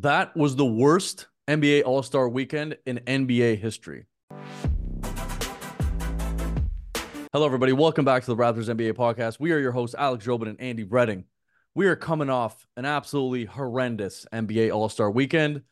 That 0.00 0.36
was 0.36 0.56
the 0.56 0.66
worst 0.66 1.26
NBA 1.48 1.84
All 1.86 2.02
Star 2.02 2.28
weekend 2.28 2.76
in 2.84 2.98
NBA 3.06 3.58
history. 3.58 4.04
Hello, 7.32 7.46
everybody. 7.46 7.72
Welcome 7.72 8.04
back 8.04 8.22
to 8.24 8.26
the 8.26 8.36
Raptors 8.36 8.68
NBA 8.68 8.92
podcast. 8.92 9.40
We 9.40 9.52
are 9.52 9.58
your 9.58 9.72
hosts, 9.72 9.96
Alex 9.98 10.26
Drobin 10.26 10.50
and 10.50 10.60
Andy 10.60 10.84
Redding. 10.84 11.24
We 11.74 11.86
are 11.86 11.96
coming 11.96 12.28
off 12.28 12.66
an 12.76 12.84
absolutely 12.84 13.46
horrendous 13.46 14.26
NBA 14.34 14.70
All 14.70 14.90
Star 14.90 15.10
weekend. 15.10 15.62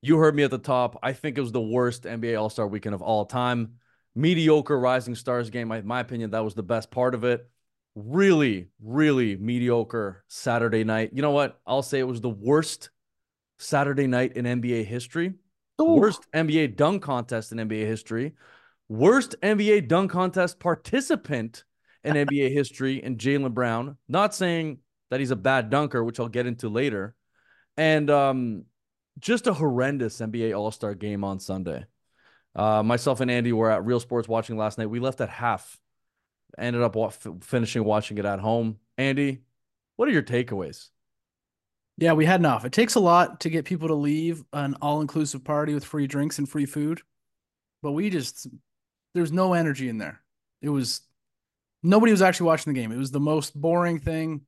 You 0.00 0.16
heard 0.16 0.34
me 0.34 0.44
at 0.44 0.50
the 0.50 0.56
top. 0.56 0.98
I 1.02 1.12
think 1.12 1.36
it 1.36 1.42
was 1.42 1.52
the 1.52 1.60
worst 1.60 2.04
NBA 2.04 2.40
All 2.40 2.48
Star 2.48 2.66
weekend 2.66 2.94
of 2.94 3.02
all 3.02 3.26
time. 3.26 3.74
Mediocre 4.14 4.80
Rising 4.80 5.14
Stars 5.14 5.50
game. 5.50 5.70
In 5.72 5.86
my 5.86 6.00
opinion, 6.00 6.30
that 6.30 6.42
was 6.42 6.54
the 6.54 6.62
best 6.62 6.90
part 6.90 7.14
of 7.14 7.22
it. 7.24 7.46
Really, 7.94 8.70
really 8.82 9.36
mediocre 9.36 10.24
Saturday 10.28 10.84
night. 10.84 11.10
You 11.12 11.20
know 11.20 11.32
what? 11.32 11.60
I'll 11.66 11.82
say 11.82 11.98
it 11.98 12.08
was 12.08 12.22
the 12.22 12.30
worst 12.30 12.88
Saturday 13.64 14.06
night 14.06 14.36
in 14.36 14.44
NBA 14.44 14.84
history. 14.84 15.34
Ooh. 15.80 15.94
Worst 15.94 16.26
NBA 16.32 16.76
dunk 16.76 17.02
contest 17.02 17.50
in 17.52 17.58
NBA 17.58 17.86
history. 17.86 18.34
Worst 18.88 19.34
NBA 19.42 19.88
dunk 19.88 20.10
contest 20.10 20.60
participant 20.60 21.64
in 22.04 22.14
NBA 22.26 22.52
history 22.52 23.02
in 23.02 23.16
Jaylen 23.16 23.54
Brown. 23.54 23.96
Not 24.08 24.34
saying 24.34 24.78
that 25.10 25.20
he's 25.20 25.30
a 25.30 25.36
bad 25.36 25.70
dunker, 25.70 26.04
which 26.04 26.20
I'll 26.20 26.28
get 26.28 26.46
into 26.46 26.68
later. 26.68 27.14
And 27.76 28.08
um, 28.10 28.64
just 29.18 29.46
a 29.46 29.54
horrendous 29.54 30.18
NBA 30.18 30.56
All 30.56 30.70
Star 30.70 30.94
game 30.94 31.24
on 31.24 31.40
Sunday. 31.40 31.84
Uh, 32.54 32.82
myself 32.84 33.20
and 33.20 33.30
Andy 33.30 33.52
were 33.52 33.70
at 33.70 33.84
Real 33.84 33.98
Sports 33.98 34.28
watching 34.28 34.56
last 34.56 34.78
night. 34.78 34.86
We 34.90 35.00
left 35.00 35.20
at 35.20 35.28
half, 35.28 35.80
ended 36.56 36.82
up 36.82 36.94
wa- 36.94 37.10
finishing 37.40 37.82
watching 37.82 38.18
it 38.18 38.24
at 38.24 38.38
home. 38.38 38.78
Andy, 38.96 39.40
what 39.96 40.08
are 40.08 40.12
your 40.12 40.22
takeaways? 40.22 40.90
Yeah, 41.96 42.14
we 42.14 42.24
had 42.24 42.40
enough. 42.40 42.64
It 42.64 42.72
takes 42.72 42.96
a 42.96 43.00
lot 43.00 43.40
to 43.40 43.50
get 43.50 43.64
people 43.64 43.88
to 43.88 43.94
leave 43.94 44.42
an 44.52 44.76
all 44.82 45.00
inclusive 45.00 45.44
party 45.44 45.74
with 45.74 45.84
free 45.84 46.06
drinks 46.06 46.38
and 46.38 46.48
free 46.48 46.66
food. 46.66 47.02
But 47.82 47.92
we 47.92 48.10
just, 48.10 48.48
there's 49.14 49.30
no 49.30 49.52
energy 49.52 49.88
in 49.88 49.98
there. 49.98 50.20
It 50.60 50.70
was, 50.70 51.02
nobody 51.82 52.10
was 52.10 52.22
actually 52.22 52.46
watching 52.46 52.72
the 52.72 52.80
game. 52.80 52.90
It 52.90 52.98
was 52.98 53.12
the 53.12 53.20
most 53.20 53.54
boring 53.54 54.00
thing, 54.00 54.40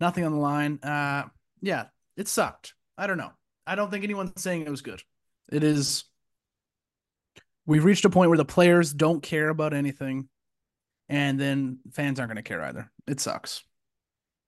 nothing 0.00 0.24
on 0.24 0.32
the 0.32 0.38
line. 0.38 0.78
Uh, 0.82 1.24
yeah, 1.60 1.86
it 2.16 2.28
sucked. 2.28 2.72
I 2.96 3.06
don't 3.06 3.18
know. 3.18 3.32
I 3.66 3.74
don't 3.74 3.90
think 3.90 4.04
anyone's 4.04 4.40
saying 4.40 4.62
it 4.62 4.70
was 4.70 4.82
good. 4.82 5.02
It 5.52 5.64
is, 5.64 6.04
we've 7.66 7.84
reached 7.84 8.04
a 8.04 8.10
point 8.10 8.30
where 8.30 8.38
the 8.38 8.44
players 8.44 8.92
don't 8.92 9.22
care 9.22 9.48
about 9.48 9.74
anything. 9.74 10.28
And 11.08 11.38
then 11.38 11.78
fans 11.92 12.18
aren't 12.18 12.30
going 12.30 12.42
to 12.42 12.48
care 12.48 12.62
either. 12.62 12.90
It 13.06 13.20
sucks. 13.20 13.62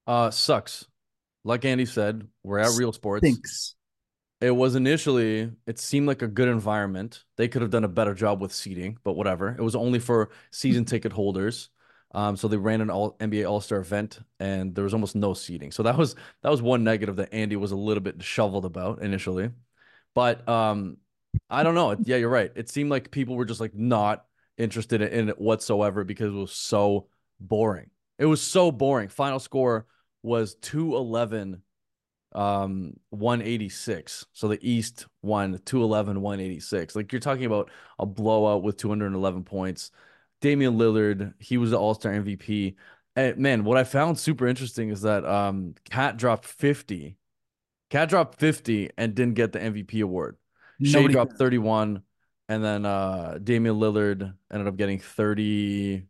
Uh, 0.07 0.31
sucks. 0.31 0.87
Like 1.49 1.65
Andy 1.65 1.87
said, 1.87 2.29
we're 2.43 2.59
at 2.59 2.77
Real 2.77 2.93
Sports. 2.93 3.23
Thinks. 3.23 3.75
It 4.43 4.51
was 4.51 4.75
initially, 4.75 5.51
it 5.67 5.79
seemed 5.79 6.07
like 6.07 6.21
a 6.21 6.29
good 6.29 6.47
environment. 6.47 7.25
They 7.39 7.49
could 7.49 7.63
have 7.63 7.71
done 7.71 7.85
a 7.85 7.89
better 7.89 8.13
job 8.13 8.43
with 8.43 8.53
seating, 8.53 8.99
but 9.03 9.15
whatever. 9.15 9.57
It 9.59 9.63
was 9.63 9.75
only 9.75 9.99
for 9.99 10.29
season 10.51 10.85
ticket 10.85 11.11
holders. 11.11 11.71
Um, 12.15 12.37
so 12.37 12.49
they 12.49 12.59
ran 12.59 12.83
an 12.83 12.91
all 12.91 13.13
NBA 13.13 13.49
All 13.49 13.63
Star 13.63 13.79
event, 13.79 14.21
and 14.39 14.75
there 14.75 14.85
was 14.85 14.93
almost 14.93 15.17
no 15.17 15.33
seating. 15.33 15.73
So 15.73 15.83
that 15.85 15.97
was 15.97 16.17
that 16.43 16.51
was 16.51 16.61
one 16.61 16.85
negative 16.85 17.17
that 17.17 17.33
Andy 17.33 17.57
was 17.57 17.73
a 17.73 17.77
little 17.77 18.03
bit 18.03 18.23
shoveled 18.23 18.67
about 18.67 19.01
initially. 19.01 19.51
But 20.15 20.47
um, 20.47 20.99
I 21.49 21.63
don't 21.63 21.75
know. 21.75 21.97
Yeah, 22.05 22.17
you're 22.17 22.29
right. 22.29 22.53
It 22.57 22.69
seemed 22.69 22.91
like 22.91 23.11
people 23.11 23.37
were 23.37 23.47
just 23.47 23.61
like 23.61 23.75
not 23.75 24.27
interested 24.59 25.01
in 25.01 25.31
it 25.31 25.41
whatsoever 25.41 26.05
because 26.05 26.29
it 26.29 26.37
was 26.37 26.53
so 26.53 27.09
boring. 27.41 27.89
It 28.19 28.27
was 28.27 28.43
so 28.43 28.71
boring. 28.71 29.09
Final 29.09 29.39
score 29.39 29.87
was 30.23 30.55
211 30.57 31.63
um 32.35 32.93
186 33.09 34.27
so 34.35 34.49
the 34.49 34.59
east 34.61 35.07
won 35.23 35.59
211 35.65 36.21
186 36.21 36.95
like 36.95 37.11
you're 37.11 37.21
talking 37.21 37.47
about 37.47 37.71
a 37.99 38.05
blowout 38.05 38.63
with 38.63 38.77
211 38.77 39.45
points. 39.45 39.91
Damian 40.41 40.77
lillard 40.77 41.33
he 41.39 41.57
was 41.57 41.71
the 41.71 41.79
all-star 41.79 42.13
mvp 42.13 42.75
and 43.17 43.39
man 43.39 43.65
what 43.65 43.79
i 43.79 43.85
found 43.85 44.19
super 44.19 44.47
interesting 44.47 44.91
is 44.91 45.03
that 45.03 45.25
um 45.25 45.75
cat 45.89 46.17
dropped 46.19 46.45
50 46.45 47.17
cat 47.89 48.09
dropped 48.11 48.39
50 48.39 48.91
and 48.99 49.15
didn't 49.15 49.35
get 49.35 49.53
the 49.53 49.59
mvp 49.59 50.03
award. 50.03 50.37
Shai 50.83 51.07
dropped 51.07 51.39
31 51.39 52.03
and 52.51 52.65
then 52.65 52.85
uh 52.85 53.39
damian 53.43 53.77
lillard 53.77 54.35
ended 54.53 54.69
up 54.69 54.77
getting 54.77 55.01
30 55.01 56.05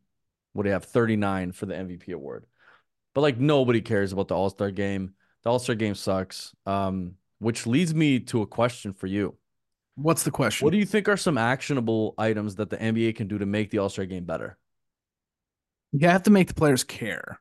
what 0.52 0.64
do 0.64 0.69
you 0.69 0.72
have 0.72 0.84
39 0.84 1.52
for 1.52 1.66
the 1.66 1.75
mvp 1.75 2.12
award 2.12 2.44
but 3.18 3.22
like 3.22 3.40
nobody 3.40 3.80
cares 3.80 4.12
about 4.12 4.28
the 4.28 4.36
All 4.36 4.48
Star 4.48 4.70
game. 4.70 5.12
The 5.42 5.50
All 5.50 5.58
Star 5.58 5.74
game 5.74 5.96
sucks. 5.96 6.54
Um, 6.66 7.14
which 7.40 7.66
leads 7.66 7.92
me 7.92 8.20
to 8.20 8.42
a 8.42 8.46
question 8.46 8.92
for 8.92 9.08
you. 9.08 9.36
What's 9.96 10.22
the 10.22 10.30
question? 10.30 10.64
What 10.64 10.70
do 10.70 10.78
you 10.78 10.86
think 10.86 11.08
are 11.08 11.16
some 11.16 11.36
actionable 11.36 12.14
items 12.16 12.54
that 12.56 12.70
the 12.70 12.76
NBA 12.76 13.16
can 13.16 13.26
do 13.26 13.36
to 13.38 13.44
make 13.44 13.70
the 13.72 13.78
All 13.78 13.88
Star 13.88 14.06
game 14.06 14.24
better? 14.24 14.56
you 15.90 16.06
have 16.06 16.22
to 16.22 16.30
make 16.30 16.46
the 16.46 16.54
players 16.54 16.84
care 16.84 17.40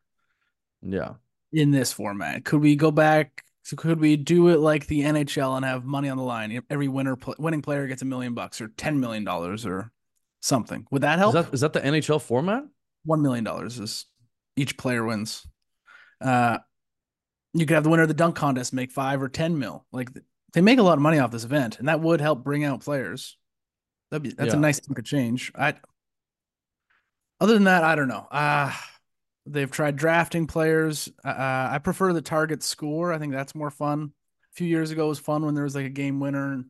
Yeah. 0.82 1.14
in 1.54 1.70
this 1.70 1.94
format. 1.94 2.44
Could 2.44 2.62
we 2.62 2.76
go 2.76 2.90
back? 2.90 3.44
So 3.62 3.76
could 3.76 4.00
we 4.00 4.18
do 4.18 4.48
it 4.48 4.58
like 4.60 4.88
the 4.88 5.02
NHL 5.02 5.58
and 5.58 5.64
have 5.64 5.86
money 5.86 6.10
on 6.10 6.18
the 6.18 6.24
line? 6.24 6.60
Every 6.72 6.88
winner 6.88 7.16
winning 7.38 7.62
player 7.62 7.86
gets 7.86 8.02
a 8.02 8.06
million 8.06 8.34
bucks 8.34 8.62
or 8.62 8.70
ten 8.70 9.00
million 9.00 9.24
dollars 9.26 9.64
or 9.64 9.92
something. 10.42 10.88
Would 10.90 11.04
that 11.04 11.20
help? 11.20 11.34
that 11.36 11.54
is 11.54 11.62
that 11.62 11.74
the 11.74 11.82
NHL 11.82 12.20
format? 12.20 12.64
One 13.04 13.22
million 13.22 13.44
dollars 13.44 13.80
is 13.80 14.06
each 14.56 14.76
player 14.76 15.06
wins. 15.06 15.46
Uh, 16.22 16.60
you 17.54 17.66
could 17.66 17.76
have 17.76 17.84
the 17.84 17.90
winner 17.90 18.04
of 18.04 18.08
the 18.08 18.14
dunk 18.14 18.36
contest 18.36 18.74
make 18.74 18.92
five 18.92 19.22
or 19.22 19.30
ten 19.30 19.58
mil. 19.58 19.86
Like 19.92 20.10
they 20.54 20.62
make 20.62 20.80
a 20.80 20.84
lot 20.84 20.94
of 20.98 21.02
money 21.02 21.20
off 21.20 21.32
this 21.32 21.44
event, 21.44 21.80
and 21.80 21.88
that 21.88 22.02
would 22.02 22.22
help 22.22 22.44
bring 22.44 22.64
out 22.64 22.82
players. 22.82 23.38
That'd 24.12 24.24
be 24.24 24.30
that's 24.32 24.54
Yeah. 24.54 24.58
a 24.58 24.62
nice 24.62 24.80
chunk 24.80 25.00
of 25.00 25.06
change. 25.06 25.52
I. 25.56 25.76
Other 27.40 27.54
than 27.54 27.66
that, 27.66 27.84
I 27.84 27.96
don't 27.96 28.08
know. 28.08 28.28
Uh 28.32 28.74
they've 29.50 29.72
tried 29.72 29.96
drafting 29.96 30.46
players. 30.46 31.08
Uh, 31.24 31.70
I 31.72 31.80
prefer 31.82 32.12
the 32.12 32.22
target 32.22 32.62
score. 32.64 33.14
I 33.14 33.18
think 33.18 33.32
that's 33.32 33.56
more 33.56 33.72
fun. 33.72 34.12
A 34.52 34.56
few 34.56 34.68
years 34.68 34.92
ago 34.92 35.06
it 35.06 35.10
was 35.10 35.20
fun 35.20 35.46
when 35.46 35.56
there 35.56 35.64
was 35.64 35.74
like 35.76 35.86
a 35.86 35.90
game 35.90 36.20
winner. 36.20 36.66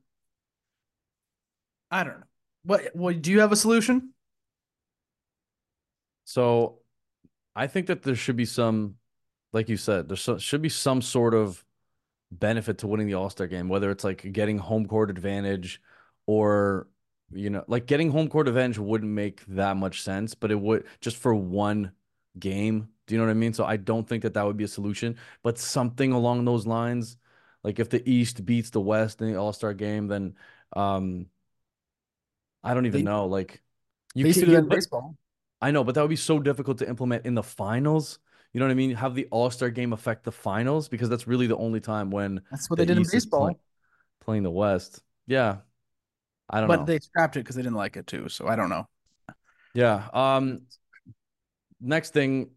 I 1.90 2.04
don't 2.04 2.20
know. 2.20 2.26
What 2.64 2.96
what 2.96 3.22
do 3.22 3.32
you 3.32 3.40
have 3.40 3.52
a 3.52 3.56
solution? 3.56 4.14
So 6.26 6.80
I 7.56 7.68
think 7.68 7.88
that 7.88 8.04
there 8.04 8.16
should 8.16 8.36
be 8.36 8.46
some, 8.46 8.96
like 9.54 9.70
you 9.70 9.78
said, 9.78 10.08
there 10.08 10.18
so, 10.18 10.38
should 10.38 10.62
be 10.62 10.70
some 10.70 11.02
sort 11.02 11.34
of 11.34 11.64
benefit 12.32 12.80
to 12.80 12.88
winning 12.88 13.08
the 13.08 13.14
All 13.14 13.30
Star 13.30 13.48
game, 13.48 13.70
whether 13.70 13.90
it's 13.92 14.04
like 14.04 14.32
getting 14.34 14.58
home 14.58 14.86
court 14.86 15.10
advantage 15.10 15.82
or, 16.26 16.88
you 17.32 17.50
know, 17.50 17.64
like 17.68 17.86
getting 17.86 18.12
home 18.12 18.28
court 18.28 18.48
advantage 18.48 18.78
wouldn't 18.78 19.12
make 19.12 19.46
that 19.48 19.78
much 19.78 20.02
sense, 20.02 20.36
but 20.36 20.52
it 20.52 20.60
would 20.60 20.86
just 21.02 21.18
for 21.18 21.34
one 21.34 21.92
game. 22.38 22.90
Do 23.08 23.16
you 23.16 23.20
know 23.22 23.26
what 23.26 23.32
I 23.32 23.36
mean? 23.36 23.54
So 23.54 23.64
I 23.64 23.78
don't 23.78 24.08
think 24.08 24.24
that 24.24 24.34
that 24.34 24.46
would 24.46 24.58
be 24.58 24.66
a 24.66 24.68
solution, 24.68 25.16
but 25.42 25.58
something 25.58 26.12
along 26.12 26.44
those 26.46 26.68
lines. 26.68 27.18
Like 27.64 27.80
if 27.80 27.90
the 27.90 28.08
East 28.10 28.46
beats 28.46 28.70
the 28.70 28.82
West 28.82 29.22
in 29.22 29.32
the 29.32 29.40
All 29.40 29.54
Star 29.54 29.74
game, 29.74 30.08
then 30.08 30.36
um, 30.76 31.28
I 32.64 32.74
don't 32.74 32.86
even 32.86 33.00
They- 33.00 33.04
know. 33.04 33.26
Like 33.28 33.62
you 34.14 34.24
They 34.24 34.30
used 34.30 34.40
to 34.40 34.46
can't, 34.46 34.52
do 34.52 34.56
that 34.58 34.64
in 34.64 34.70
baseball. 34.70 35.16
I 35.62 35.72
know, 35.72 35.84
but 35.84 35.96
that 35.96 36.02
would 36.02 36.10
be 36.10 36.16
so 36.18 36.40
difficult 36.40 36.80
to 36.80 36.88
implement 36.90 37.26
in 37.26 37.34
the 37.34 37.44
finals. 37.44 38.20
You 38.58 38.60
know 38.60 38.66
what 38.66 38.72
I 38.72 38.74
mean? 38.74 38.96
Have 38.96 39.14
the 39.14 39.28
All 39.30 39.52
Star 39.52 39.70
game 39.70 39.94
affect 39.94 40.24
the 40.24 40.32
finals 40.32 40.90
because 40.90 41.10
that's 41.10 41.28
really 41.28 41.46
the 41.46 41.58
only 41.58 41.80
time 41.80 42.10
when 42.10 42.42
That's 42.50 42.68
what 42.72 42.78
the 42.80 42.86
they 42.86 42.88
did 42.88 42.98
in 42.98 43.02
East 43.04 43.14
is 43.14 43.26
baseball. 43.26 43.46
play- 43.50 43.58
playing 44.22 44.42
the 44.42 44.50
West. 44.50 45.00
Yeah, 45.28 45.58
I 46.50 46.60
don't 46.60 46.68
know. 46.68 46.74
but 46.78 46.80
know. 46.80 46.86
they 46.88 46.98
scrapped 46.98 47.36
it 47.36 47.42
because 47.42 47.56
they 47.56 47.62
didn't 47.62 47.76
like 47.78 47.98
it 47.98 48.08
too. 48.08 48.30
So 48.30 48.48
I 48.48 48.56
don't 48.56 48.70
know. 48.70 48.88
yeah. 49.76 50.08
Um. 50.12 50.62
Next 51.80 52.14
thing, 52.14 52.50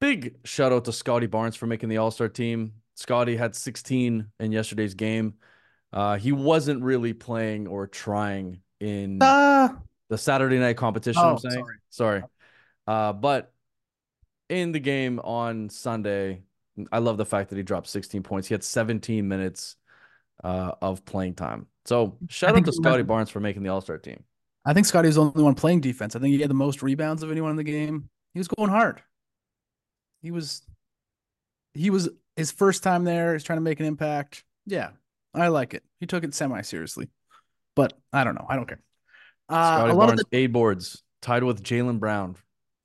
big 0.00 0.36
shout 0.44 0.70
out 0.70 0.84
to 0.84 0.92
Scottie 0.92 1.26
Barnes 1.26 1.56
for 1.56 1.66
making 1.66 1.88
the 1.88 1.96
All 1.96 2.12
Star 2.12 2.28
team. 2.28 2.74
Scottie 2.94 3.34
had 3.36 3.56
16 3.56 4.28
in 4.38 4.52
yesterday's 4.52 4.94
game. 4.94 5.34
Uh, 5.92 6.18
he 6.18 6.30
wasn't 6.30 6.84
really 6.84 7.14
playing 7.14 7.66
or 7.66 7.88
trying 7.88 8.60
in 8.78 9.18
Uh, 9.20 9.70
the 10.08 10.18
Saturday 10.18 10.60
night 10.60 10.76
competition. 10.76 11.20
I'm 11.20 11.34
Oh, 11.34 11.36
saying 11.38 11.64
sorry. 11.64 11.76
sorry. 11.90 12.22
Uh, 12.86 13.12
but 13.12 13.52
in 14.48 14.72
the 14.72 14.80
game 14.80 15.18
on 15.20 15.68
Sunday, 15.70 16.42
I 16.90 16.98
love 16.98 17.16
the 17.16 17.24
fact 17.24 17.50
that 17.50 17.56
he 17.56 17.62
dropped 17.62 17.88
16 17.88 18.22
points. 18.22 18.48
He 18.48 18.54
had 18.54 18.64
17 18.64 19.26
minutes 19.26 19.76
uh, 20.42 20.72
of 20.80 21.04
playing 21.04 21.34
time. 21.34 21.66
So 21.84 22.16
shout 22.28 22.56
out 22.56 22.64
to 22.64 22.72
Scottie 22.72 23.02
Barnes 23.02 23.30
for 23.30 23.40
making 23.40 23.62
the 23.62 23.70
All 23.70 23.80
Star 23.80 23.98
team. 23.98 24.22
I 24.64 24.72
think 24.72 24.86
Scottie 24.86 25.08
was 25.08 25.16
the 25.16 25.22
only 25.22 25.42
one 25.42 25.54
playing 25.54 25.80
defense. 25.80 26.14
I 26.14 26.20
think 26.20 26.34
he 26.34 26.40
had 26.40 26.50
the 26.50 26.54
most 26.54 26.82
rebounds 26.82 27.22
of 27.22 27.30
anyone 27.30 27.50
in 27.50 27.56
the 27.56 27.64
game. 27.64 28.08
He 28.32 28.38
was 28.40 28.48
going 28.48 28.70
hard. 28.70 29.02
He 30.22 30.30
was 30.30 30.62
he 31.74 31.90
was 31.90 32.08
his 32.36 32.52
first 32.52 32.82
time 32.82 33.04
there. 33.04 33.32
He's 33.32 33.42
trying 33.42 33.56
to 33.56 33.62
make 33.62 33.80
an 33.80 33.86
impact. 33.86 34.44
Yeah, 34.66 34.90
I 35.34 35.48
like 35.48 35.74
it. 35.74 35.82
He 36.00 36.06
took 36.06 36.22
it 36.22 36.34
semi 36.34 36.62
seriously, 36.62 37.08
but 37.74 37.92
I 38.12 38.22
don't 38.22 38.34
know. 38.34 38.46
I 38.48 38.56
don't 38.56 38.68
care. 38.68 38.80
Uh, 39.48 39.78
Scottie 39.78 39.94
Barnes, 39.94 40.20
of 40.20 40.30
the 40.30 40.36
eight 40.36 40.46
boards, 40.46 41.02
tied 41.20 41.42
with 41.42 41.62
Jaylen 41.62 41.98
Brown 41.98 42.36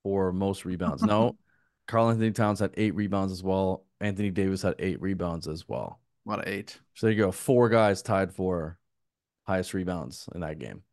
for 0.04 0.31
most 0.31 0.65
rebounds. 0.65 1.04
No, 1.07 1.38
Karl-Anthony 1.87 2.31
Towns 2.31 2.59
had 2.59 2.71
eight 2.77 2.95
rebounds 2.95 3.31
as 3.31 3.43
well. 3.43 3.85
Anthony 3.99 4.29
Davis 4.29 4.61
had 4.61 4.75
eight 4.79 5.01
rebounds 5.01 5.47
as 5.47 5.67
well. 5.67 5.99
A 6.25 6.29
lot 6.29 6.39
of 6.39 6.47
eight. 6.47 6.77
So 6.93 7.07
there 7.07 7.13
you 7.13 7.23
go. 7.23 7.31
Four 7.31 7.69
guys 7.69 8.01
tied 8.01 8.33
for 8.33 8.77
highest 9.43 9.73
rebounds 9.73 10.27
in 10.35 10.41
that 10.41 10.59
game. 10.59 10.83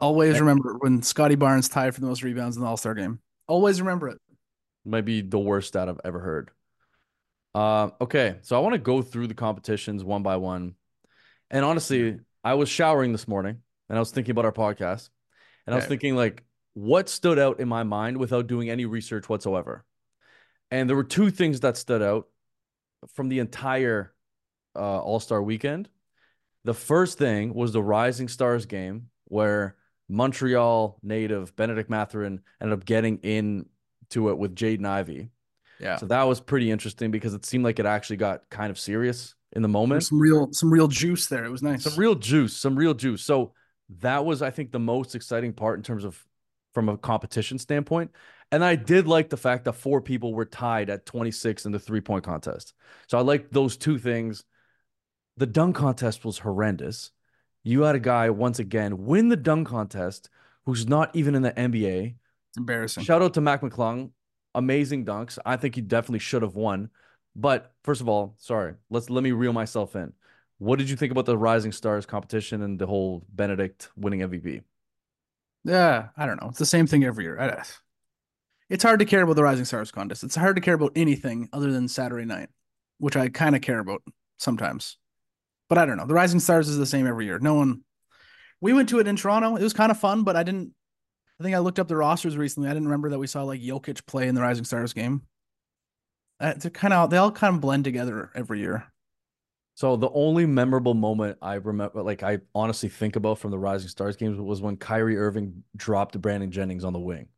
Always 0.00 0.40
remember 0.40 0.76
when 0.80 1.00
Scottie 1.02 1.36
Barnes 1.36 1.68
tied 1.68 1.94
for 1.94 2.00
the 2.00 2.08
most 2.08 2.24
rebounds 2.24 2.56
in 2.56 2.62
the 2.62 2.68
All 2.68 2.76
Star 2.76 2.94
game. 2.94 3.20
Always 3.46 3.80
remember 3.80 4.08
it. 4.08 4.18
Might 4.84 5.04
be 5.04 5.20
the 5.20 5.38
worst 5.38 5.68
stat 5.68 5.88
I've 5.88 6.00
ever 6.04 6.18
heard. 6.18 6.50
Uh, 7.54 7.90
okay, 8.00 8.36
so 8.42 8.56
I 8.56 8.60
want 8.60 8.72
to 8.72 8.80
go 8.80 9.00
through 9.02 9.28
the 9.28 9.34
competitions 9.34 10.02
one 10.02 10.24
by 10.24 10.36
one. 10.36 10.74
And 11.50 11.64
honestly, 11.64 12.18
I 12.42 12.54
was 12.54 12.68
showering 12.68 13.12
this 13.12 13.28
morning 13.28 13.58
and 13.88 13.96
I 13.96 14.00
was 14.00 14.10
thinking 14.10 14.32
about 14.32 14.46
our 14.46 14.52
podcast. 14.52 15.10
And 15.66 15.74
I 15.74 15.76
was 15.76 15.84
Okay. 15.84 15.90
thinking, 15.90 16.16
like, 16.16 16.42
what 16.74 17.08
stood 17.08 17.38
out 17.38 17.60
in 17.60 17.68
my 17.68 17.84
mind 17.84 18.16
without 18.16 18.48
doing 18.48 18.70
any 18.70 18.86
research 18.86 19.28
whatsoever? 19.28 19.84
And 20.72 20.88
there 20.88 20.96
were 20.96 21.04
two 21.04 21.30
things 21.30 21.60
that 21.60 21.76
stood 21.76 22.00
out 22.00 22.28
from 23.14 23.28
the 23.28 23.40
entire 23.40 24.14
uh, 24.74 25.00
All 25.00 25.20
Star 25.20 25.42
weekend. 25.42 25.90
The 26.64 26.72
first 26.72 27.18
thing 27.18 27.52
was 27.52 27.72
the 27.72 27.82
Rising 27.82 28.26
Stars 28.26 28.64
game 28.64 29.08
where 29.26 29.76
Montreal 30.08 30.98
native 31.02 31.54
Benedict 31.56 31.90
Mathurin 31.90 32.40
ended 32.60 32.78
up 32.78 32.86
getting 32.86 33.18
in 33.18 33.66
to 34.10 34.30
it 34.30 34.38
with 34.38 34.54
Jaden 34.54 34.86
Ivey. 34.86 35.28
Yeah. 35.78 35.96
So 35.96 36.06
that 36.06 36.22
was 36.22 36.40
pretty 36.40 36.70
interesting 36.70 37.10
because 37.10 37.34
it 37.34 37.44
seemed 37.44 37.64
like 37.64 37.78
it 37.78 37.86
actually 37.86 38.16
got 38.16 38.48
kind 38.48 38.70
of 38.70 38.78
serious 38.78 39.34
in 39.52 39.60
the 39.60 39.68
moment. 39.68 40.00
There's 40.00 40.08
some 40.08 40.20
real 40.20 40.48
some 40.52 40.72
real 40.72 40.88
juice 40.88 41.26
there. 41.26 41.44
It 41.44 41.50
was 41.50 41.62
nice. 41.62 41.84
Some 41.84 41.96
real 41.96 42.14
juice, 42.14 42.56
some 42.56 42.76
real 42.76 42.94
juice. 42.94 43.22
So 43.22 43.52
that 44.00 44.24
was, 44.24 44.40
I 44.40 44.50
think, 44.50 44.72
the 44.72 44.78
most 44.78 45.14
exciting 45.14 45.52
part 45.52 45.78
in 45.78 45.82
terms 45.82 46.04
of 46.04 46.24
from 46.72 46.88
a 46.88 46.96
competition 46.96 47.58
standpoint. 47.58 48.10
And 48.52 48.62
I 48.62 48.76
did 48.76 49.08
like 49.08 49.30
the 49.30 49.38
fact 49.38 49.64
that 49.64 49.72
four 49.72 50.02
people 50.02 50.34
were 50.34 50.44
tied 50.44 50.90
at 50.90 51.06
26 51.06 51.64
in 51.64 51.72
the 51.72 51.78
three 51.78 52.02
point 52.02 52.22
contest. 52.22 52.74
So 53.08 53.16
I 53.16 53.22
like 53.22 53.50
those 53.50 53.78
two 53.78 53.98
things. 53.98 54.44
The 55.38 55.46
dunk 55.46 55.76
contest 55.76 56.24
was 56.24 56.38
horrendous. 56.38 57.10
You 57.64 57.82
had 57.82 57.94
a 57.94 58.00
guy 58.00 58.28
once 58.28 58.58
again 58.58 59.06
win 59.06 59.28
the 59.28 59.36
dunk 59.36 59.68
contest 59.68 60.28
who's 60.66 60.86
not 60.86 61.16
even 61.16 61.34
in 61.34 61.40
the 61.40 61.52
NBA. 61.52 62.14
It's 62.50 62.58
embarrassing. 62.58 63.04
Shout 63.04 63.22
out 63.22 63.34
to 63.34 63.40
Mac 63.40 63.62
McClung. 63.62 64.10
Amazing 64.54 65.06
dunks. 65.06 65.38
I 65.46 65.56
think 65.56 65.74
he 65.74 65.80
definitely 65.80 66.18
should 66.18 66.42
have 66.42 66.54
won. 66.54 66.90
But 67.34 67.72
first 67.82 68.02
of 68.02 68.08
all, 68.08 68.34
sorry, 68.36 68.74
let's 68.90 69.08
let 69.08 69.24
me 69.24 69.32
reel 69.32 69.54
myself 69.54 69.96
in. 69.96 70.12
What 70.58 70.78
did 70.78 70.90
you 70.90 70.96
think 70.96 71.10
about 71.10 71.24
the 71.24 71.38
Rising 71.38 71.72
Stars 71.72 72.04
competition 72.04 72.60
and 72.60 72.78
the 72.78 72.86
whole 72.86 73.24
Benedict 73.32 73.88
winning 73.96 74.20
MVP? 74.20 74.60
Yeah, 75.64 76.08
I 76.16 76.26
don't 76.26 76.40
know. 76.42 76.50
It's 76.50 76.58
the 76.58 76.66
same 76.66 76.86
thing 76.86 77.04
every 77.04 77.24
year. 77.24 77.40
I, 77.40 77.62
it's 78.72 78.82
hard 78.82 79.00
to 79.00 79.04
care 79.04 79.20
about 79.20 79.36
the 79.36 79.42
Rising 79.42 79.66
Stars 79.66 79.90
contest. 79.90 80.24
It's 80.24 80.34
hard 80.34 80.56
to 80.56 80.62
care 80.62 80.72
about 80.72 80.92
anything 80.96 81.46
other 81.52 81.70
than 81.70 81.88
Saturday 81.88 82.24
night, 82.24 82.48
which 82.96 83.16
I 83.16 83.28
kind 83.28 83.54
of 83.54 83.60
care 83.60 83.78
about 83.78 84.02
sometimes. 84.38 84.96
But 85.68 85.76
I 85.76 85.84
don't 85.84 85.98
know. 85.98 86.06
The 86.06 86.14
Rising 86.14 86.40
Stars 86.40 86.70
is 86.70 86.78
the 86.78 86.86
same 86.86 87.06
every 87.06 87.26
year. 87.26 87.38
No 87.38 87.52
one. 87.52 87.82
We 88.62 88.72
went 88.72 88.88
to 88.88 88.98
it 88.98 89.06
in 89.06 89.16
Toronto. 89.16 89.56
It 89.56 89.62
was 89.62 89.74
kind 89.74 89.90
of 89.90 90.00
fun, 90.00 90.24
but 90.24 90.36
I 90.36 90.42
didn't. 90.42 90.72
I 91.38 91.42
think 91.42 91.54
I 91.54 91.58
looked 91.58 91.80
up 91.80 91.88
the 91.88 91.96
rosters 91.96 92.38
recently. 92.38 92.70
I 92.70 92.72
didn't 92.72 92.88
remember 92.88 93.10
that 93.10 93.18
we 93.18 93.26
saw 93.26 93.42
like 93.42 93.60
Jokic 93.60 94.06
play 94.06 94.26
in 94.26 94.34
the 94.34 94.40
Rising 94.40 94.64
Stars 94.64 94.94
game. 94.94 95.20
Uh, 96.40 96.54
they're 96.56 96.70
kind 96.70 96.94
of 96.94 97.10
they 97.10 97.18
all 97.18 97.30
kind 97.30 97.54
of 97.54 97.60
blend 97.60 97.84
together 97.84 98.30
every 98.34 98.60
year. 98.60 98.86
So 99.74 99.96
the 99.96 100.10
only 100.10 100.46
memorable 100.46 100.94
moment 100.94 101.36
I 101.42 101.54
remember, 101.54 102.02
like 102.02 102.22
I 102.22 102.38
honestly 102.54 102.88
think 102.88 103.16
about 103.16 103.38
from 103.38 103.50
the 103.50 103.58
Rising 103.58 103.88
Stars 103.88 104.16
games, 104.16 104.40
was 104.40 104.62
when 104.62 104.78
Kyrie 104.78 105.18
Irving 105.18 105.62
dropped 105.76 106.18
Brandon 106.18 106.50
Jennings 106.50 106.84
on 106.84 106.94
the 106.94 106.98
wing. 106.98 107.28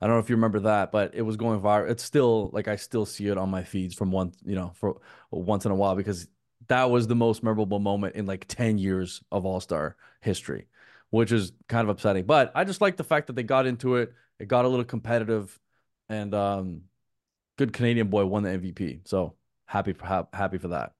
I 0.00 0.06
don't 0.06 0.16
know 0.16 0.20
if 0.20 0.30
you 0.30 0.36
remember 0.36 0.60
that, 0.60 0.92
but 0.92 1.14
it 1.14 1.22
was 1.22 1.36
going 1.36 1.60
viral. 1.60 1.90
It's 1.90 2.02
still 2.02 2.50
like 2.52 2.68
I 2.68 2.76
still 2.76 3.04
see 3.04 3.26
it 3.26 3.36
on 3.36 3.50
my 3.50 3.64
feeds 3.64 3.94
from 3.94 4.10
one, 4.10 4.32
you 4.44 4.54
know, 4.54 4.72
for 4.74 5.00
once 5.30 5.66
in 5.66 5.72
a 5.72 5.74
while 5.74 5.94
because 5.94 6.26
that 6.68 6.90
was 6.90 7.06
the 7.06 7.14
most 7.14 7.42
memorable 7.42 7.78
moment 7.78 8.16
in 8.16 8.26
like 8.26 8.46
10 8.48 8.78
years 8.78 9.22
of 9.30 9.44
All 9.44 9.60
Star 9.60 9.96
history, 10.20 10.68
which 11.10 11.32
is 11.32 11.52
kind 11.68 11.82
of 11.82 11.90
upsetting. 11.90 12.24
But 12.24 12.50
I 12.54 12.64
just 12.64 12.80
like 12.80 12.96
the 12.96 13.04
fact 13.04 13.26
that 13.26 13.36
they 13.36 13.42
got 13.42 13.66
into 13.66 13.96
it. 13.96 14.12
It 14.38 14.48
got 14.48 14.64
a 14.64 14.68
little 14.68 14.86
competitive, 14.86 15.58
and 16.08 16.34
um, 16.34 16.82
good 17.58 17.74
Canadian 17.74 18.08
boy 18.08 18.24
won 18.24 18.42
the 18.42 18.48
MVP. 18.48 19.00
So 19.06 19.34
happy 19.66 19.92
for 19.92 20.06
ha- 20.06 20.28
happy 20.32 20.56
for 20.56 20.68
that. 20.68 20.92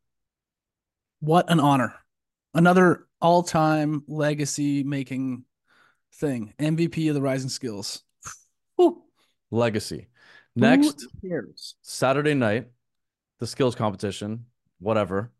What 1.20 1.50
an 1.50 1.58
honor. 1.58 1.94
Another 2.52 3.06
all-time 3.18 4.02
legacy 4.06 4.82
making 4.82 5.44
thing. 6.12 6.52
MVP 6.58 7.08
of 7.08 7.14
the 7.14 7.22
Rising 7.22 7.48
Skills. 7.48 8.02
Legacy. 9.50 10.08
Next 10.56 11.06
Saturday 11.82 12.34
night, 12.34 12.68
the 13.38 13.46
skills 13.46 13.74
competition, 13.74 14.46
whatever. 14.78 15.32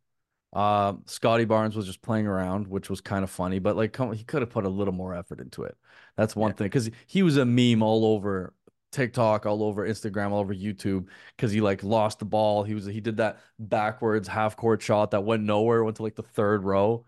Uh, 0.52 0.94
Scottie 1.06 1.44
Barnes 1.44 1.76
was 1.76 1.86
just 1.86 2.02
playing 2.02 2.26
around, 2.26 2.66
which 2.66 2.90
was 2.90 3.00
kind 3.00 3.22
of 3.22 3.30
funny, 3.30 3.58
but 3.60 3.76
like 3.76 3.92
come, 3.92 4.12
he 4.12 4.24
could 4.24 4.42
have 4.42 4.50
put 4.50 4.64
a 4.64 4.68
little 4.68 4.94
more 4.94 5.14
effort 5.14 5.40
into 5.40 5.62
it. 5.62 5.76
That's 6.16 6.34
one 6.34 6.50
Yeah. 6.50 6.56
thing 6.56 6.66
because 6.66 6.90
he 7.06 7.22
was 7.22 7.36
a 7.36 7.44
meme 7.44 7.82
all 7.82 8.04
over 8.04 8.52
TikTok, 8.90 9.46
all 9.46 9.62
over 9.62 9.86
Instagram, 9.86 10.32
all 10.32 10.40
over 10.40 10.54
YouTube 10.54 11.06
because 11.36 11.52
he 11.52 11.60
like 11.60 11.84
lost 11.84 12.18
the 12.18 12.24
ball. 12.24 12.64
He 12.64 12.74
was 12.74 12.84
he 12.86 13.00
did 13.00 13.18
that 13.18 13.38
backwards 13.60 14.26
half 14.26 14.56
court 14.56 14.82
shot 14.82 15.12
that 15.12 15.22
went 15.24 15.44
nowhere, 15.44 15.84
went 15.84 15.96
to 15.98 16.02
like 16.02 16.16
the 16.16 16.22
third 16.24 16.64
row. 16.64 17.04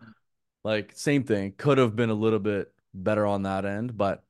Like 0.64 0.92
same 0.94 1.24
thing, 1.24 1.54
could 1.56 1.78
have 1.78 1.96
been 1.96 2.10
a 2.10 2.14
little 2.14 2.38
bit 2.38 2.72
better 2.94 3.26
on 3.26 3.42
that 3.42 3.64
end, 3.64 3.96
but 3.96 4.22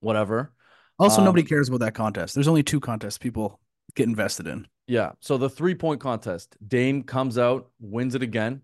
whatever. 0.00 0.52
Also, 1.00 1.20
Um, 1.20 1.24
nobody 1.24 1.42
cares 1.42 1.68
about 1.68 1.80
that 1.80 1.94
contest. 1.94 2.34
There's 2.34 2.46
only 2.46 2.62
two 2.62 2.78
contests 2.78 3.18
people 3.18 3.58
get 3.94 4.06
invested 4.06 4.46
in. 4.46 4.68
Yeah. 4.86 5.12
So 5.20 5.38
the 5.38 5.48
three 5.48 5.74
point 5.74 6.00
contest, 6.00 6.56
Dame 6.66 7.02
comes 7.02 7.38
out, 7.38 7.70
wins 7.80 8.14
it 8.14 8.22
again. 8.22 8.62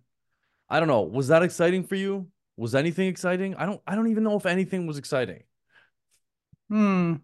I 0.69 0.79
don't 0.79 0.89
know. 0.89 1.03
Was 1.03 1.29
that 1.29 1.43
exciting 1.43 1.85
for 1.85 1.95
you? 1.95 2.29
Was 2.57 2.75
anything 2.75 3.09
exciting? 3.09 3.55
I 3.55 3.67
don't. 3.67 3.81
I 3.87 3.95
don't 3.95 4.09
even 4.09 4.23
know 4.23 4.37
if 4.37 4.47
anything 4.47 4.87
was 4.87 4.99
exciting. 4.99 5.43
Hmm. 6.69 7.15